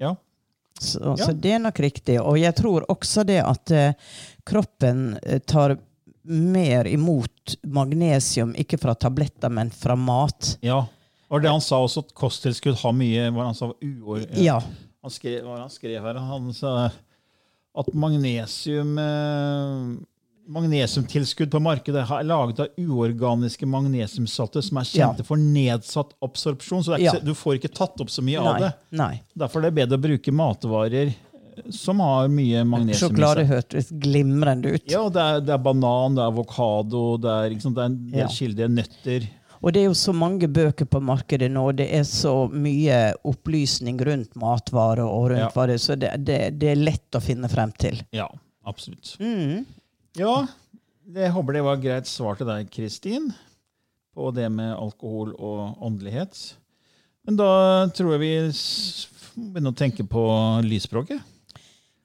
ja. 0.00 0.14
Så, 0.80 1.00
Ja. 1.02 1.16
så 1.26 1.32
det 1.34 1.52
er 1.56 1.58
nok 1.58 1.80
riktig. 1.82 2.16
Og 2.22 2.38
jeg 2.38 2.54
tror 2.54 2.86
også 2.88 3.26
det 3.26 3.40
at 3.42 3.70
eh, 3.74 3.92
kroppen 4.46 5.18
eh, 5.26 5.40
tar 5.44 5.74
mer 6.28 6.86
imot 6.86 7.56
magnesium, 7.66 8.54
ikke 8.56 8.78
fra 8.80 8.94
tabletter, 8.94 9.50
men 9.50 9.70
fra 9.74 9.96
mat. 9.98 10.54
ja. 10.62 10.86
Og 11.28 11.42
det 11.44 11.50
han 11.52 11.60
sa 11.60 11.76
også, 11.84 12.00
at 12.06 12.12
kosttilskudd 12.16 12.78
har 12.80 12.92
mye 12.96 13.26
hva 13.36 13.50
han 13.50 13.56
sa, 13.58 13.66
uår... 13.84 14.22
Ja. 14.40 14.62
Han 15.04 15.10
skrev, 15.14 15.42
hva 15.46 15.58
han 15.60 15.70
skrev 15.70 16.02
her? 16.02 16.18
Han 16.28 16.52
sa 16.56 16.72
at 17.78 17.90
magnesium 17.94 18.96
eh, 18.98 19.98
Magnesiumtilskudd 20.48 21.50
på 21.52 21.60
markedet 21.60 22.00
er 22.08 22.24
laget 22.24 22.62
av 22.64 22.78
uorganiske 22.80 23.66
magnesiumsalter 23.68 24.64
som 24.64 24.78
er 24.80 24.86
kjente 24.88 25.20
Ja. 25.20 25.26
for 25.28 25.36
nedsatt 25.36 26.14
absorpsjon. 26.24 26.82
så 26.86 26.96
ikke, 26.96 27.04
Ja. 27.04 27.20
Du 27.20 27.34
får 27.36 27.58
ikke 27.60 27.74
tatt 27.74 28.00
opp 28.00 28.08
så 28.08 28.22
mye 28.24 28.40
av 28.40 28.58
det. 28.58 28.72
Nei. 28.96 29.20
Derfor 29.36 29.60
er 29.60 29.70
det 29.70 29.74
bedre 29.76 29.98
å 29.98 30.02
bruke 30.08 30.32
matvarer 30.32 31.14
som 31.70 32.00
har 32.00 32.28
mye 32.28 32.64
magnesium 32.64 33.10
Sjokolade 33.12 33.44
hørtes 33.46 33.90
glimrende 33.92 34.72
ut. 34.72 34.88
Ja, 34.90 35.08
det 35.10 35.20
er, 35.20 35.40
det 35.40 35.52
er 35.52 35.58
banan, 35.58 36.14
det 36.16 36.22
er 36.24 36.32
avokado, 36.32 37.18
det 37.20 37.28
er, 37.28 37.50
liksom, 37.50 37.74
det 37.74 37.84
er, 37.84 37.88
det 37.88 38.18
Ja. 38.24 38.28
kilder, 38.28 38.68
nøtter. 38.68 39.28
Og 39.62 39.72
det 39.74 39.80
er 39.82 39.88
jo 39.88 39.96
så 39.98 40.12
mange 40.14 40.46
bøker 40.48 40.86
på 40.86 41.00
markedet 41.02 41.48
nå. 41.50 41.64
Det 41.78 41.88
er 41.98 42.04
så 42.06 42.34
mye 42.52 42.98
opplysning 43.26 43.98
rundt 44.06 44.36
matvarer 44.38 45.02
og 45.06 45.30
rundt 45.32 45.42
Ja. 45.46 45.50
hva 45.54 45.66
det 45.66 45.78
er, 45.78 45.82
så 45.82 45.96
det, 45.98 46.12
det, 46.28 46.38
det 46.60 46.70
er 46.72 46.80
lett 46.82 47.18
å 47.18 47.22
finne 47.24 47.50
frem 47.50 47.72
til. 47.78 47.98
Ja, 48.14 48.28
absolutt. 48.68 49.16
Mm. 49.18 49.64
Ja, 50.18 50.36
jeg 51.14 51.32
håper 51.34 51.56
det 51.58 51.64
var 51.66 51.82
greit 51.82 52.06
svar 52.10 52.38
til 52.38 52.46
deg, 52.50 52.70
Kristin, 52.74 53.30
på 54.14 54.30
det 54.36 54.46
med 54.52 54.74
alkohol 54.76 55.34
og 55.38 55.82
åndelighet. 55.82 56.38
Men 57.26 57.36
da 57.38 57.50
tror 57.94 58.14
jeg 58.16 58.22
vi 58.24 58.32
begynner 59.52 59.74
å 59.74 59.78
tenke 59.78 60.06
på 60.08 60.22
lysspråket. 60.66 61.20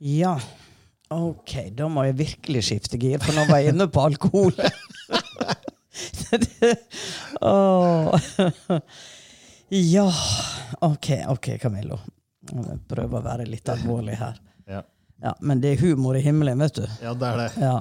Ja. 0.03 0.35
Ok, 1.13 1.53
da 1.77 1.85
må 1.91 2.03
jeg 2.07 2.17
virkelig 2.17 2.63
skifte 2.65 2.97
gir, 2.97 3.19
for 3.21 3.35
nå 3.37 3.43
var 3.49 3.61
jeg 3.61 3.73
inne 3.75 3.85
på 3.91 4.01
alkohol. 4.01 4.53
Åh. 7.41 8.19
Ja. 9.73 10.05
Ok, 10.85 11.07
ok, 11.33 11.47
Camillo. 11.61 11.95
Jeg 12.51 12.75
prøver 12.91 13.17
å 13.17 13.21
være 13.25 13.47
litt 13.49 13.69
alvorlig 13.73 14.19
her. 14.19 14.35
Ja, 14.69 14.83
Ja, 15.23 15.31
Men 15.41 15.61
det 15.63 15.71
er 15.71 15.81
humor 15.81 16.17
i 16.19 16.21
himmelen, 16.21 16.59
vet 16.61 16.75
du. 16.77 16.83
ja 17.01 17.13
det 17.17 17.29
er 17.31 17.39
det. 17.41 17.47
Ja. 17.63 17.77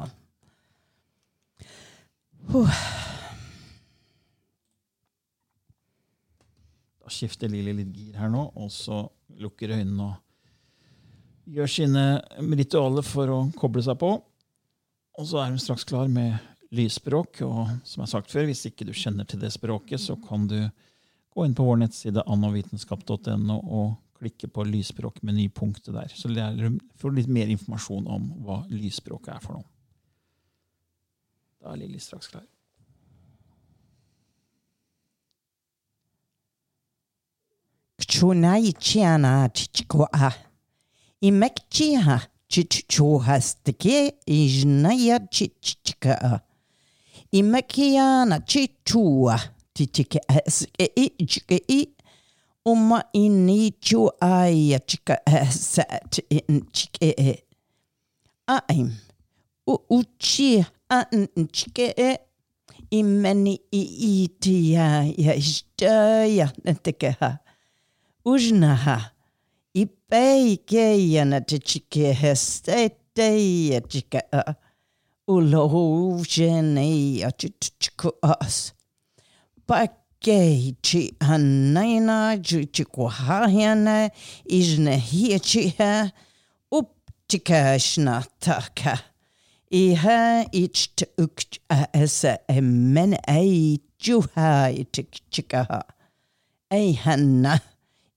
Da 7.02 7.10
skifter 7.10 7.50
Lilly 7.50 7.72
litt 7.76 7.96
gir 7.96 8.18
her 8.20 8.30
nå, 8.32 8.44
og 8.54 8.70
så 8.72 9.02
lukker 9.42 9.74
øynene 9.74 10.10
og 10.12 11.50
gjør 11.52 11.70
sine 11.70 12.04
ritualer 12.54 13.04
for 13.06 13.32
å 13.34 13.40
koble 13.58 13.82
seg 13.84 13.98
på. 14.00 14.12
Og 15.18 15.28
så 15.28 15.42
er 15.42 15.50
hun 15.52 15.60
straks 15.60 15.84
klar 15.88 16.08
med 16.08 16.38
lysspråk. 16.72 17.42
Og 17.46 17.74
som 17.84 18.00
jeg 18.00 18.06
har 18.06 18.12
sagt 18.14 18.32
før, 18.32 18.48
hvis 18.48 18.64
ikke 18.68 18.86
du 18.88 18.94
kjenner 18.96 19.28
til 19.28 19.42
det 19.42 19.52
språket, 19.54 20.00
så 20.00 20.16
kan 20.20 20.48
du 20.50 20.58
gå 21.32 21.46
inn 21.46 21.56
på 21.56 21.66
vår 21.66 21.82
nettside 21.84 22.24
annovitenskap.no 22.28 23.58
og 23.60 23.94
klikke 24.22 24.48
på 24.52 24.64
lysspråkmenypunktet 24.68 25.94
der. 25.94 26.12
Så 26.14 26.30
får 27.00 27.10
du 27.10 27.18
litt 27.18 27.32
mer 27.32 27.50
informasjon 27.50 28.06
om 28.06 28.30
hva 28.44 28.62
lysspråket 28.70 29.34
er 29.34 29.44
for 29.44 29.58
noe. 29.58 29.68
Da 31.62 31.72
er 31.72 31.82
Lilly 31.82 32.00
straks 32.02 32.30
klar. 32.30 32.46
Kchunai 38.02 38.72
chiana 38.78 39.48
chichikoa. 39.54 40.32
Imekchiha 41.22 42.18
chichuhastike 42.50 44.10
ijnaya 44.26 45.20
chichika. 45.30 46.42
Imekiana 47.32 48.40
chichua 48.40 49.40
tichike 49.72 50.20
aske 50.28 50.92
i 51.68 51.88
Uma 52.64 53.04
ini 53.12 53.70
chu 53.80 54.10
aya 54.20 54.78
chika 54.78 55.18
sa 55.50 55.82
in 56.30 56.62
chike. 56.72 57.42
Aim. 58.46 58.92
U 59.66 59.78
uchi 59.90 60.64
an 60.88 61.26
chike 61.52 62.18
imeni 62.90 63.58
i 63.72 63.82
itia 64.24 65.04
ya 65.16 65.34
istaya 65.34 66.52
ntekeha. 66.64 67.38
Ujnaha. 68.24 69.10
Ipeikejana 69.74 71.40
te 71.40 71.58
chike 71.58 72.12
hesteteja 72.12 73.80
chika. 73.80 74.22
uloshene 75.28 77.24
achichikuas. 77.24 78.72
Pake 79.66 80.74
chi 80.82 81.14
hanena 81.20 82.36
chichikuahiana 82.38 84.10
isnehiachiha 84.44 86.12
uptikashna 86.70 88.24
taka. 88.40 88.98
Iha 89.70 90.46
icht 90.52 91.04
ukt 91.18 91.60
as 91.70 92.24
emen 92.48 93.16
ei 93.26 93.80
juha 93.98 94.70
itikchikaha. 94.70 95.82
Ehana 96.70 97.60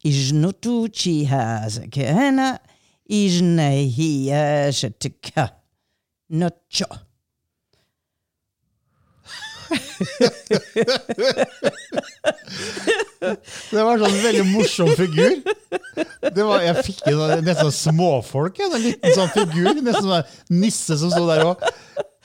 isnutu 0.04 0.90
chi 0.92 1.24
has 1.26 1.78
a 1.78 1.88
kehena. 1.88 2.60
Nocho. 6.30 6.86
Det 13.70 13.84
var 13.84 14.00
sånn 14.02 14.18
veldig 14.24 14.46
morsom 14.52 14.92
figur. 14.98 15.38
Var, 16.36 16.60
jeg 16.66 16.84
fikk 16.90 17.02
en 17.12 17.46
nesten 17.46 17.72
småfolk. 17.74 18.60
En 18.66 18.78
liten 18.82 19.16
sånn 19.16 19.32
figur. 19.34 19.72
Nesten 19.80 20.10
sånn 20.10 20.60
nisse 20.62 20.98
som 21.02 21.14
sto 21.14 21.26
der 21.30 21.46
òg. 21.48 21.64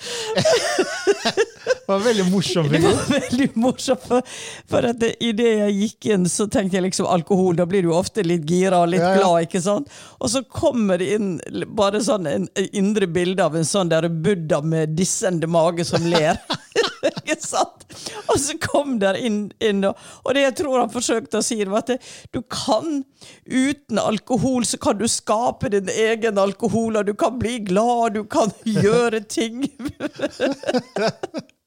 Det 0.01 1.93
var 1.93 1.99
veldig 2.05 2.25
morsom 2.31 2.69
Det 2.71 2.79
var 2.85 3.01
veldig 3.11 3.49
morsomt, 3.59 4.05
for, 4.07 4.23
for 4.71 4.87
at 4.91 5.01
det, 5.03 5.15
i 5.27 5.33
det 5.37 5.49
jeg 5.49 5.75
gikk 5.81 6.09
inn, 6.15 6.29
så 6.31 6.47
tenkte 6.51 6.79
jeg 6.79 6.87
liksom 6.87 7.09
alkohol. 7.11 7.57
Da 7.59 7.67
blir 7.69 7.83
du 7.87 7.91
ofte 7.95 8.23
litt 8.27 8.47
gira 8.49 8.83
og 8.85 8.93
litt 8.93 9.03
Ja, 9.03 9.11
ja. 9.15 9.19
glad, 9.21 9.49
ikke 9.49 9.63
sant? 9.65 9.91
Og 10.21 10.31
så 10.33 10.45
kommer 10.47 11.01
det 11.03 11.11
inn 11.17 11.33
bare 11.77 12.01
sånn 12.05 12.29
en 12.31 12.47
en 12.55 12.69
indre 12.77 13.07
bilde 13.11 13.45
av 13.45 13.57
en 13.59 13.67
sånn 13.67 13.91
der 13.91 14.09
buddha 14.09 14.61
med 14.63 14.95
dissende 14.99 15.49
mage 15.51 15.85
som 15.89 16.07
ler. 16.07 16.39
ikke 17.35 17.47
sant? 17.47 17.87
Og 18.27 18.38
så 18.40 18.57
kom 18.62 18.99
der 19.03 19.19
inn, 19.19 19.43
inn 19.62 19.85
og, 19.88 19.99
og 20.25 20.37
det 20.37 20.47
jeg 20.47 20.57
tror 20.62 20.81
han 20.83 20.93
forsøkte 20.93 21.40
å 21.40 21.45
si, 21.45 21.59
var 21.64 21.85
at 21.85 21.95
det, 21.95 21.99
du 22.35 22.40
kan 22.43 23.03
uten 23.47 24.03
alkohol, 24.03 24.66
så 24.69 24.81
kan 24.83 24.99
du 25.01 25.07
skape 25.11 25.71
din 25.73 25.90
egen 25.93 26.40
alkohol, 26.40 27.01
og 27.01 27.07
du 27.09 27.14
kan 27.19 27.38
bli 27.40 27.59
glad, 27.66 28.19
du 28.19 28.25
kan 28.31 28.53
gjøre 28.85 29.25
ting. 29.29 29.64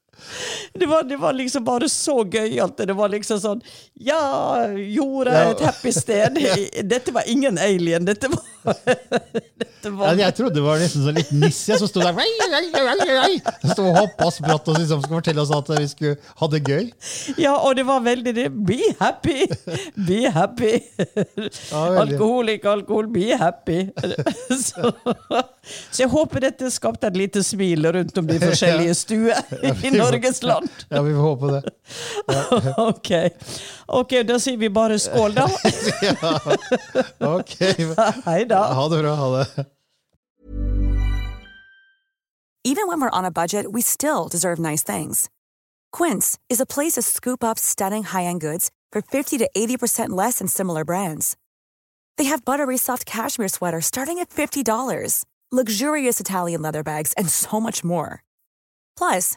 Det 0.74 0.86
var, 0.86 1.02
det 1.02 1.16
var 1.16 1.32
liksom 1.32 1.64
bare 1.64 1.88
så 1.88 2.22
gøyalt. 2.24 2.78
Det 2.86 2.96
var 2.96 3.12
liksom 3.12 3.40
sånn 3.40 3.60
Ja, 3.94 4.66
jorda 4.74 5.34
er 5.34 5.52
et 5.54 5.64
happy 5.68 5.92
sted. 5.94 6.38
Dette 6.92 7.14
var 7.14 7.28
ingen 7.30 7.58
alien. 7.58 8.04
Dette 8.08 8.28
var, 8.32 8.42
dette 8.84 9.92
Ja, 9.92 10.12
jeg 10.18 10.36
trodde 10.38 10.56
det 10.58 10.64
var 10.64 10.80
nesten 10.80 11.04
sånn 11.04 11.18
liten 11.18 11.42
nisse 11.44 11.78
som 11.78 11.90
sto 11.90 12.02
der 12.02 12.14
vei, 12.16 12.26
vei, 12.40 12.62
rei, 12.74 13.08
rei. 13.10 13.34
Sto 13.70 13.86
og 13.90 13.98
hoppa 14.00 14.28
og 14.30 14.34
spratt 14.34 14.70
og 14.72 14.78
liksom 14.80 15.02
skulle 15.04 15.20
fortelle 15.20 15.44
oss 15.44 15.52
at 15.54 15.70
vi 15.76 15.88
skulle 15.90 16.34
ha 16.40 16.48
det 16.54 16.62
gøy. 16.64 16.88
Ja, 17.40 17.54
og 17.58 17.76
det 17.78 17.84
var 17.88 18.02
veldig 18.04 18.34
det. 18.36 18.48
Be 18.54 18.80
happy! 19.00 19.46
Be 20.08 20.20
happy! 20.32 20.74
Ja, 21.70 21.84
alkohol, 22.04 22.54
ikke 22.56 22.72
alkohol, 22.78 23.10
be 23.12 23.36
happy. 23.40 23.82
Så, 24.64 24.90
så 25.90 26.02
jeg 26.04 26.08
håper 26.12 26.44
dette 26.44 26.68
skapte 26.72 27.08
et 27.08 27.16
lite 27.18 27.40
smil 27.44 27.86
rundt 27.92 28.18
om 28.20 28.26
de 28.28 28.36
forskjellige 28.40 28.94
stuer 28.96 29.40
i 29.64 29.90
Norges 29.94 30.13
land. 30.42 30.70
Ja, 30.88 31.02
vi 31.02 31.12
får 31.14 31.20
håpe 31.20 31.46
det. 31.46 31.62
Ok, 32.76 33.10
ok, 33.86 34.22
da 34.26 34.38
sier 34.38 34.56
vi 34.56 34.68
bare 34.68 34.98
skål, 34.98 35.34
da. 35.34 35.48
Ok. 37.20 37.56
Hei 38.24 38.44
da. 38.44 38.62
Ha 38.74 38.88
det 38.88 39.02
bra. 39.02 39.14
Ha 39.14 39.30
det. 39.38 39.66
Even 42.66 42.88
when 42.88 43.00
we're 43.00 43.18
on 43.18 43.24
a 43.26 43.30
budget, 43.30 43.72
we 43.72 43.82
still 43.82 44.28
deserve 44.28 44.58
nice 44.58 44.82
things. 44.82 45.28
Quince 45.92 46.38
is 46.48 46.60
a 46.60 46.66
place 46.66 46.94
to 46.94 47.02
scoop 47.02 47.44
up 47.44 47.58
stunning 47.58 48.04
high-end 48.04 48.40
goods 48.40 48.70
for 48.90 49.02
50 49.02 49.38
to 49.38 49.50
80% 49.54 50.08
less 50.10 50.38
than 50.38 50.48
similar 50.48 50.84
brands. 50.84 51.36
They 52.16 52.24
have 52.24 52.44
buttery 52.44 52.78
soft 52.78 53.04
cashmere 53.04 53.48
sweaters 53.48 53.86
starting 53.86 54.18
at 54.18 54.30
$50, 54.30 55.24
luxurious 55.52 56.20
Italian 56.20 56.62
leather 56.62 56.82
bags, 56.82 57.12
and 57.18 57.28
so 57.28 57.60
much 57.60 57.84
more. 57.84 58.22
Plus, 58.96 59.36